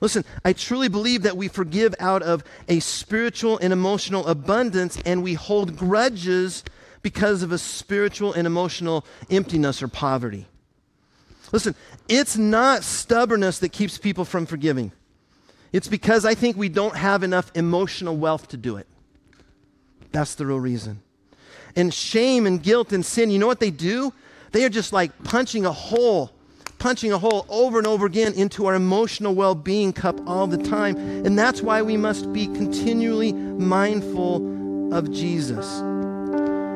Listen, 0.00 0.24
I 0.44 0.52
truly 0.52 0.88
believe 0.88 1.22
that 1.22 1.36
we 1.36 1.48
forgive 1.48 1.96
out 1.98 2.22
of 2.22 2.44
a 2.68 2.78
spiritual 2.78 3.58
and 3.58 3.72
emotional 3.72 4.24
abundance, 4.28 5.02
and 5.04 5.24
we 5.24 5.34
hold 5.34 5.76
grudges 5.76 6.62
because 7.02 7.42
of 7.42 7.50
a 7.50 7.58
spiritual 7.58 8.32
and 8.32 8.46
emotional 8.46 9.04
emptiness 9.30 9.82
or 9.82 9.88
poverty. 9.88 10.46
Listen, 11.50 11.74
it's 12.08 12.36
not 12.36 12.84
stubbornness 12.84 13.58
that 13.58 13.72
keeps 13.72 13.98
people 13.98 14.24
from 14.24 14.46
forgiving. 14.46 14.92
It's 15.72 15.88
because 15.88 16.24
I 16.24 16.36
think 16.36 16.56
we 16.56 16.68
don't 16.68 16.94
have 16.94 17.24
enough 17.24 17.50
emotional 17.56 18.16
wealth 18.16 18.46
to 18.50 18.56
do 18.56 18.76
it. 18.76 18.86
That's 20.12 20.36
the 20.36 20.46
real 20.46 20.60
reason 20.60 21.02
and 21.76 21.92
shame 21.92 22.46
and 22.46 22.62
guilt 22.62 22.92
and 22.92 23.04
sin, 23.04 23.30
you 23.30 23.38
know 23.38 23.46
what 23.46 23.60
they 23.60 23.70
do? 23.70 24.12
They 24.52 24.64
are 24.64 24.68
just 24.68 24.92
like 24.92 25.10
punching 25.24 25.66
a 25.66 25.72
hole, 25.72 26.30
punching 26.78 27.12
a 27.12 27.18
hole 27.18 27.44
over 27.48 27.78
and 27.78 27.86
over 27.86 28.06
again 28.06 28.32
into 28.34 28.66
our 28.66 28.74
emotional 28.74 29.34
well 29.34 29.54
being 29.54 29.92
cup 29.92 30.20
all 30.28 30.46
the 30.46 30.58
time. 30.58 30.96
And 30.96 31.38
that's 31.38 31.62
why 31.62 31.82
we 31.82 31.96
must 31.96 32.32
be 32.32 32.46
continually 32.46 33.32
mindful 33.32 34.94
of 34.94 35.10
Jesus. 35.10 35.82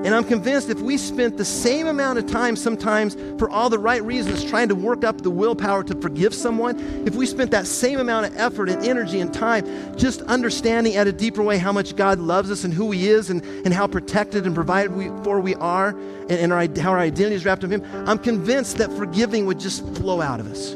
And 0.04 0.14
I'm 0.14 0.22
convinced 0.22 0.70
if 0.70 0.80
we 0.80 0.96
spent 0.96 1.36
the 1.36 1.44
same 1.44 1.88
amount 1.88 2.20
of 2.20 2.26
time 2.26 2.54
sometimes 2.54 3.16
for 3.36 3.50
all 3.50 3.68
the 3.68 3.80
right 3.80 4.02
reasons 4.04 4.44
trying 4.44 4.68
to 4.68 4.76
work 4.76 5.02
up 5.02 5.22
the 5.22 5.30
willpower 5.30 5.82
to 5.82 6.00
forgive 6.00 6.32
someone, 6.32 6.78
if 7.04 7.16
we 7.16 7.26
spent 7.26 7.50
that 7.50 7.66
same 7.66 7.98
amount 7.98 8.26
of 8.26 8.36
effort 8.36 8.68
and 8.68 8.84
energy 8.84 9.18
and 9.18 9.34
time 9.34 9.66
just 9.98 10.22
understanding 10.22 10.94
at 10.94 11.08
a 11.08 11.12
deeper 11.12 11.42
way 11.42 11.58
how 11.58 11.72
much 11.72 11.96
God 11.96 12.20
loves 12.20 12.48
us 12.48 12.62
and 12.62 12.72
who 12.72 12.92
He 12.92 13.08
is 13.08 13.28
and, 13.28 13.44
and 13.44 13.74
how 13.74 13.88
protected 13.88 14.46
and 14.46 14.54
provided 14.54 14.94
we, 14.94 15.08
for 15.24 15.40
we 15.40 15.56
are 15.56 15.88
and, 15.88 16.30
and 16.30 16.52
our, 16.52 16.68
how 16.80 16.92
our 16.92 17.00
identity 17.00 17.34
is 17.34 17.44
wrapped 17.44 17.64
up 17.64 17.72
in 17.72 17.82
Him, 17.82 18.08
I'm 18.08 18.18
convinced 18.18 18.78
that 18.78 18.92
forgiving 18.92 19.46
would 19.46 19.58
just 19.58 19.84
flow 19.96 20.20
out 20.20 20.38
of 20.38 20.46
us 20.46 20.74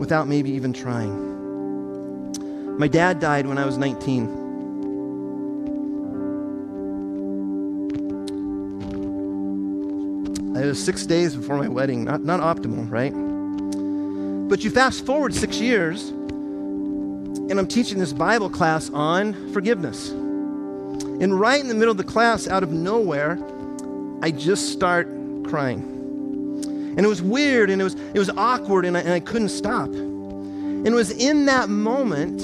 without 0.00 0.26
maybe 0.26 0.50
even 0.50 0.72
trying. 0.72 1.30
My 2.78 2.88
dad 2.88 3.20
died 3.20 3.46
when 3.46 3.58
I 3.58 3.64
was 3.64 3.78
19. 3.78 4.41
It 10.62 10.66
was 10.66 10.82
six 10.82 11.04
days 11.06 11.34
before 11.34 11.56
my 11.56 11.66
wedding. 11.66 12.04
Not, 12.04 12.22
not 12.22 12.38
optimal, 12.38 12.88
right? 12.88 13.12
But 14.48 14.62
you 14.62 14.70
fast 14.70 15.04
forward 15.04 15.34
six 15.34 15.58
years, 15.58 16.10
and 16.10 17.58
I'm 17.58 17.66
teaching 17.66 17.98
this 17.98 18.12
Bible 18.12 18.48
class 18.48 18.88
on 18.90 19.52
forgiveness. 19.52 20.10
And 20.10 21.40
right 21.40 21.60
in 21.60 21.66
the 21.66 21.74
middle 21.74 21.90
of 21.90 21.96
the 21.96 22.04
class, 22.04 22.46
out 22.46 22.62
of 22.62 22.70
nowhere, 22.70 23.40
I 24.22 24.30
just 24.30 24.70
start 24.70 25.08
crying. 25.42 25.82
And 26.96 27.00
it 27.00 27.08
was 27.08 27.20
weird 27.20 27.68
and 27.68 27.80
it 27.80 27.84
was, 27.84 27.94
it 27.94 28.18
was 28.20 28.30
awkward, 28.30 28.84
and 28.84 28.96
I, 28.96 29.00
and 29.00 29.12
I 29.12 29.18
couldn't 29.18 29.48
stop. 29.48 29.88
And 29.88 30.86
it 30.86 30.94
was 30.94 31.10
in 31.10 31.46
that 31.46 31.70
moment 31.70 32.38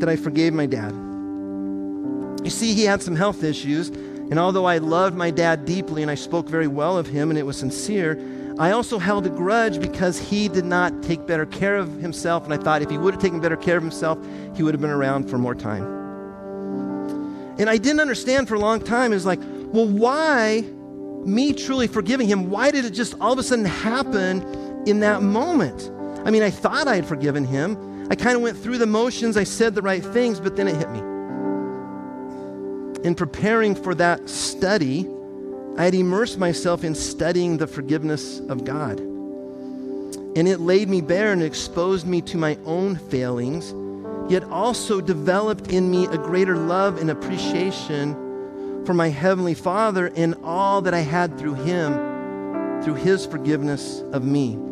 that 0.00 0.10
I 0.10 0.16
forgave 0.16 0.52
my 0.52 0.66
dad. 0.66 0.92
You 2.44 2.50
see, 2.50 2.74
he 2.74 2.84
had 2.84 3.00
some 3.02 3.16
health 3.16 3.42
issues, 3.42 3.90
and 4.32 4.38
although 4.38 4.64
I 4.64 4.78
loved 4.78 5.14
my 5.14 5.30
dad 5.30 5.66
deeply 5.66 6.00
and 6.00 6.10
I 6.10 6.14
spoke 6.14 6.48
very 6.48 6.66
well 6.66 6.96
of 6.96 7.06
him 7.06 7.28
and 7.28 7.38
it 7.38 7.42
was 7.42 7.58
sincere, 7.58 8.18
I 8.58 8.70
also 8.70 8.98
held 8.98 9.26
a 9.26 9.28
grudge 9.28 9.78
because 9.78 10.18
he 10.18 10.48
did 10.48 10.64
not 10.64 11.02
take 11.02 11.26
better 11.26 11.44
care 11.44 11.76
of 11.76 12.00
himself. 12.00 12.44
And 12.44 12.54
I 12.54 12.56
thought 12.56 12.80
if 12.80 12.88
he 12.88 12.96
would 12.96 13.12
have 13.12 13.22
taken 13.22 13.40
better 13.40 13.58
care 13.58 13.76
of 13.76 13.82
himself, 13.82 14.18
he 14.56 14.62
would 14.62 14.72
have 14.72 14.80
been 14.80 14.88
around 14.88 15.28
for 15.28 15.36
more 15.36 15.54
time. 15.54 15.84
And 17.58 17.68
I 17.68 17.76
didn't 17.76 18.00
understand 18.00 18.48
for 18.48 18.54
a 18.54 18.58
long 18.58 18.80
time. 18.80 19.12
It 19.12 19.16
was 19.16 19.26
like, 19.26 19.40
well, 19.42 19.86
why 19.86 20.62
me 21.26 21.52
truly 21.52 21.86
forgiving 21.86 22.26
him? 22.26 22.48
Why 22.48 22.70
did 22.70 22.86
it 22.86 22.92
just 22.94 23.14
all 23.20 23.34
of 23.34 23.38
a 23.38 23.42
sudden 23.42 23.66
happen 23.66 24.86
in 24.86 25.00
that 25.00 25.20
moment? 25.20 25.90
I 26.26 26.30
mean, 26.30 26.42
I 26.42 26.48
thought 26.48 26.88
I 26.88 26.94
had 26.94 27.04
forgiven 27.04 27.44
him. 27.44 28.08
I 28.10 28.14
kind 28.14 28.34
of 28.34 28.40
went 28.40 28.56
through 28.56 28.78
the 28.78 28.86
motions, 28.86 29.36
I 29.36 29.44
said 29.44 29.74
the 29.74 29.82
right 29.82 30.02
things, 30.02 30.40
but 30.40 30.56
then 30.56 30.68
it 30.68 30.76
hit 30.76 30.90
me. 30.90 31.11
In 33.04 33.14
preparing 33.16 33.74
for 33.74 33.94
that 33.96 34.28
study, 34.28 35.08
I 35.76 35.84
had 35.84 35.94
immersed 35.94 36.38
myself 36.38 36.84
in 36.84 36.94
studying 36.94 37.56
the 37.56 37.66
forgiveness 37.66 38.38
of 38.48 38.64
God. 38.64 39.00
And 39.00 40.46
it 40.46 40.60
laid 40.60 40.88
me 40.88 41.00
bare 41.00 41.32
and 41.32 41.42
exposed 41.42 42.06
me 42.06 42.22
to 42.22 42.36
my 42.36 42.56
own 42.64 42.96
failings, 42.96 43.74
yet 44.30 44.44
also 44.44 45.00
developed 45.00 45.72
in 45.72 45.90
me 45.90 46.06
a 46.06 46.16
greater 46.16 46.56
love 46.56 47.00
and 47.00 47.10
appreciation 47.10 48.14
for 48.86 48.94
my 48.94 49.08
Heavenly 49.08 49.54
Father 49.54 50.12
and 50.14 50.36
all 50.44 50.80
that 50.82 50.94
I 50.94 51.00
had 51.00 51.38
through 51.38 51.54
Him, 51.54 51.92
through 52.82 52.94
His 52.94 53.26
forgiveness 53.26 54.02
of 54.12 54.24
me. 54.24 54.71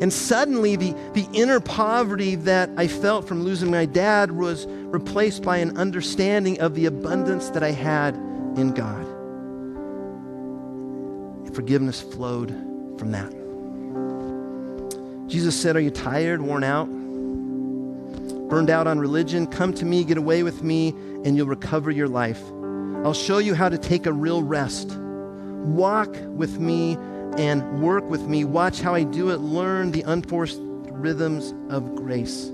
And 0.00 0.12
suddenly, 0.12 0.76
the, 0.76 0.94
the 1.14 1.26
inner 1.32 1.58
poverty 1.58 2.34
that 2.36 2.68
I 2.76 2.86
felt 2.86 3.26
from 3.26 3.42
losing 3.42 3.70
my 3.70 3.86
dad 3.86 4.32
was 4.32 4.66
replaced 4.66 5.42
by 5.42 5.58
an 5.58 5.78
understanding 5.78 6.60
of 6.60 6.74
the 6.74 6.86
abundance 6.86 7.48
that 7.50 7.62
I 7.62 7.70
had 7.70 8.14
in 8.56 8.72
God. 8.72 9.06
Forgiveness 11.54 12.02
flowed 12.02 12.50
from 12.98 13.12
that. 13.12 13.32
Jesus 15.28 15.58
said, 15.58 15.76
Are 15.76 15.80
you 15.80 15.90
tired, 15.90 16.42
worn 16.42 16.62
out, 16.62 16.88
burned 18.48 18.68
out 18.68 18.86
on 18.86 18.98
religion? 18.98 19.46
Come 19.46 19.72
to 19.74 19.86
me, 19.86 20.04
get 20.04 20.18
away 20.18 20.42
with 20.42 20.62
me, 20.62 20.90
and 21.24 21.36
you'll 21.36 21.46
recover 21.46 21.90
your 21.90 22.08
life. 22.08 22.42
I'll 23.04 23.14
show 23.14 23.38
you 23.38 23.54
how 23.54 23.68
to 23.70 23.78
take 23.78 24.06
a 24.06 24.12
real 24.12 24.42
rest. 24.42 24.90
Walk 24.90 26.14
with 26.28 26.58
me 26.60 26.98
and 27.38 27.82
work 27.82 28.08
with 28.08 28.22
me. 28.22 28.44
Watch 28.44 28.80
how 28.80 28.94
I 28.94 29.02
do 29.02 29.30
it. 29.30 29.40
Learn 29.40 29.90
the 29.90 30.02
unforced 30.02 30.58
rhythms 30.60 31.54
of 31.68 31.94
grace. 31.94 32.46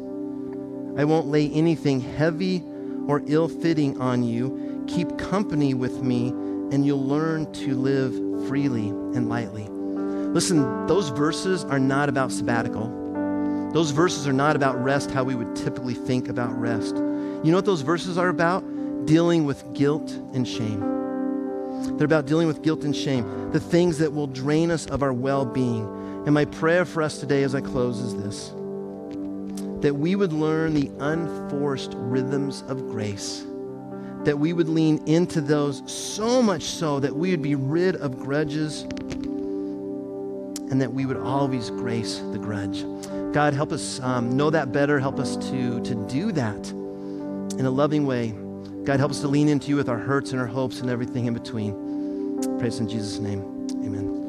I 0.97 1.05
won't 1.05 1.29
lay 1.29 1.51
anything 1.51 2.01
heavy 2.01 2.63
or 3.07 3.23
ill 3.27 3.49
fitting 3.49 4.01
on 4.01 4.23
you. 4.23 4.85
Keep 4.89 5.19
company 5.19 5.75
with 5.75 6.03
me, 6.03 6.29
and 6.29 6.85
you'll 6.85 7.05
learn 7.05 7.51
to 7.53 7.75
live 7.75 8.13
freely 8.49 8.89
and 8.89 9.29
lightly. 9.29 9.67
Listen, 9.69 10.87
those 10.87 11.09
verses 11.11 11.65
are 11.65 11.79
not 11.79 12.09
about 12.09 12.33
sabbatical. 12.33 12.89
Those 13.73 13.91
verses 13.91 14.27
are 14.27 14.33
not 14.33 14.57
about 14.57 14.83
rest 14.83 15.11
how 15.11 15.25
we 15.25 15.35
would 15.35 15.57
typically 15.57 15.95
think 15.95 16.29
about 16.29 16.59
rest. 16.59 16.97
You 16.97 17.51
know 17.51 17.57
what 17.57 17.65
those 17.65 17.81
verses 17.81 18.19
are 18.19 18.29
about? 18.29 18.65
Dealing 19.07 19.45
with 19.45 19.73
guilt 19.75 20.11
and 20.35 20.47
shame. 20.47 21.02
They're 21.97 22.05
about 22.05 22.27
dealing 22.27 22.47
with 22.47 22.63
guilt 22.63 22.85
and 22.85 22.95
shame, 22.95 23.51
the 23.53 23.61
things 23.61 23.99
that 23.99 24.13
will 24.13 24.27
drain 24.27 24.71
us 24.71 24.87
of 24.87 25.03
our 25.03 25.13
well 25.13 25.45
being. 25.45 25.85
And 26.25 26.33
my 26.35 26.45
prayer 26.45 26.85
for 26.85 27.03
us 27.03 27.19
today 27.19 27.43
as 27.43 27.55
I 27.55 27.61
close 27.61 27.99
is 27.99 28.17
this 28.17 28.53
that 29.83 29.95
we 29.95 30.15
would 30.15 30.33
learn 30.33 30.75
the 30.75 30.91
unforced 31.01 31.93
rhythms 31.97 32.63
of 32.69 32.89
grace, 32.89 33.45
that 34.23 34.39
we 34.39 34.53
would 34.53 34.69
lean 34.69 35.03
into 35.09 35.41
those 35.41 35.83
so 35.93 36.41
much 36.41 36.63
so 36.63 37.01
that 37.01 37.15
we 37.15 37.33
would 37.33 37.43
be 37.43 37.57
rid 37.57 37.97
of 37.97 38.17
grudges 38.21 38.83
and 40.73 40.81
that 40.81 40.93
we 40.93 41.05
would 41.05 41.17
always 41.17 41.69
grace 41.71 42.19
the 42.31 42.39
grudge. 42.39 42.85
God, 43.35 43.55
help 43.55 43.73
us 43.73 43.99
um, 44.01 44.37
know 44.37 44.51
that 44.51 44.73
better. 44.73 45.01
Help 45.01 45.19
us 45.19 45.37
to, 45.37 45.83
to 45.83 45.95
do 46.07 46.33
that 46.33 46.71
in 47.59 47.67
a 47.67 47.71
loving 47.71 48.07
way. 48.07 48.33
God, 48.85 48.99
help 48.99 49.13
us 49.13 49.21
to 49.21 49.29
lean 49.29 49.49
into 49.49 49.69
you 49.69 49.77
with 49.77 49.89
our 49.89 49.99
hurts 49.99 50.33
and 50.33 50.41
our 50.41 50.47
hopes 50.47 50.81
and 50.81 50.91
everything 50.91 51.27
in 51.27 51.35
between. 51.35 52.59
Praise 52.59 52.81
in 52.81 52.89
Jesus' 52.89 53.19
name. 53.19 53.41
Amen. 53.85 54.22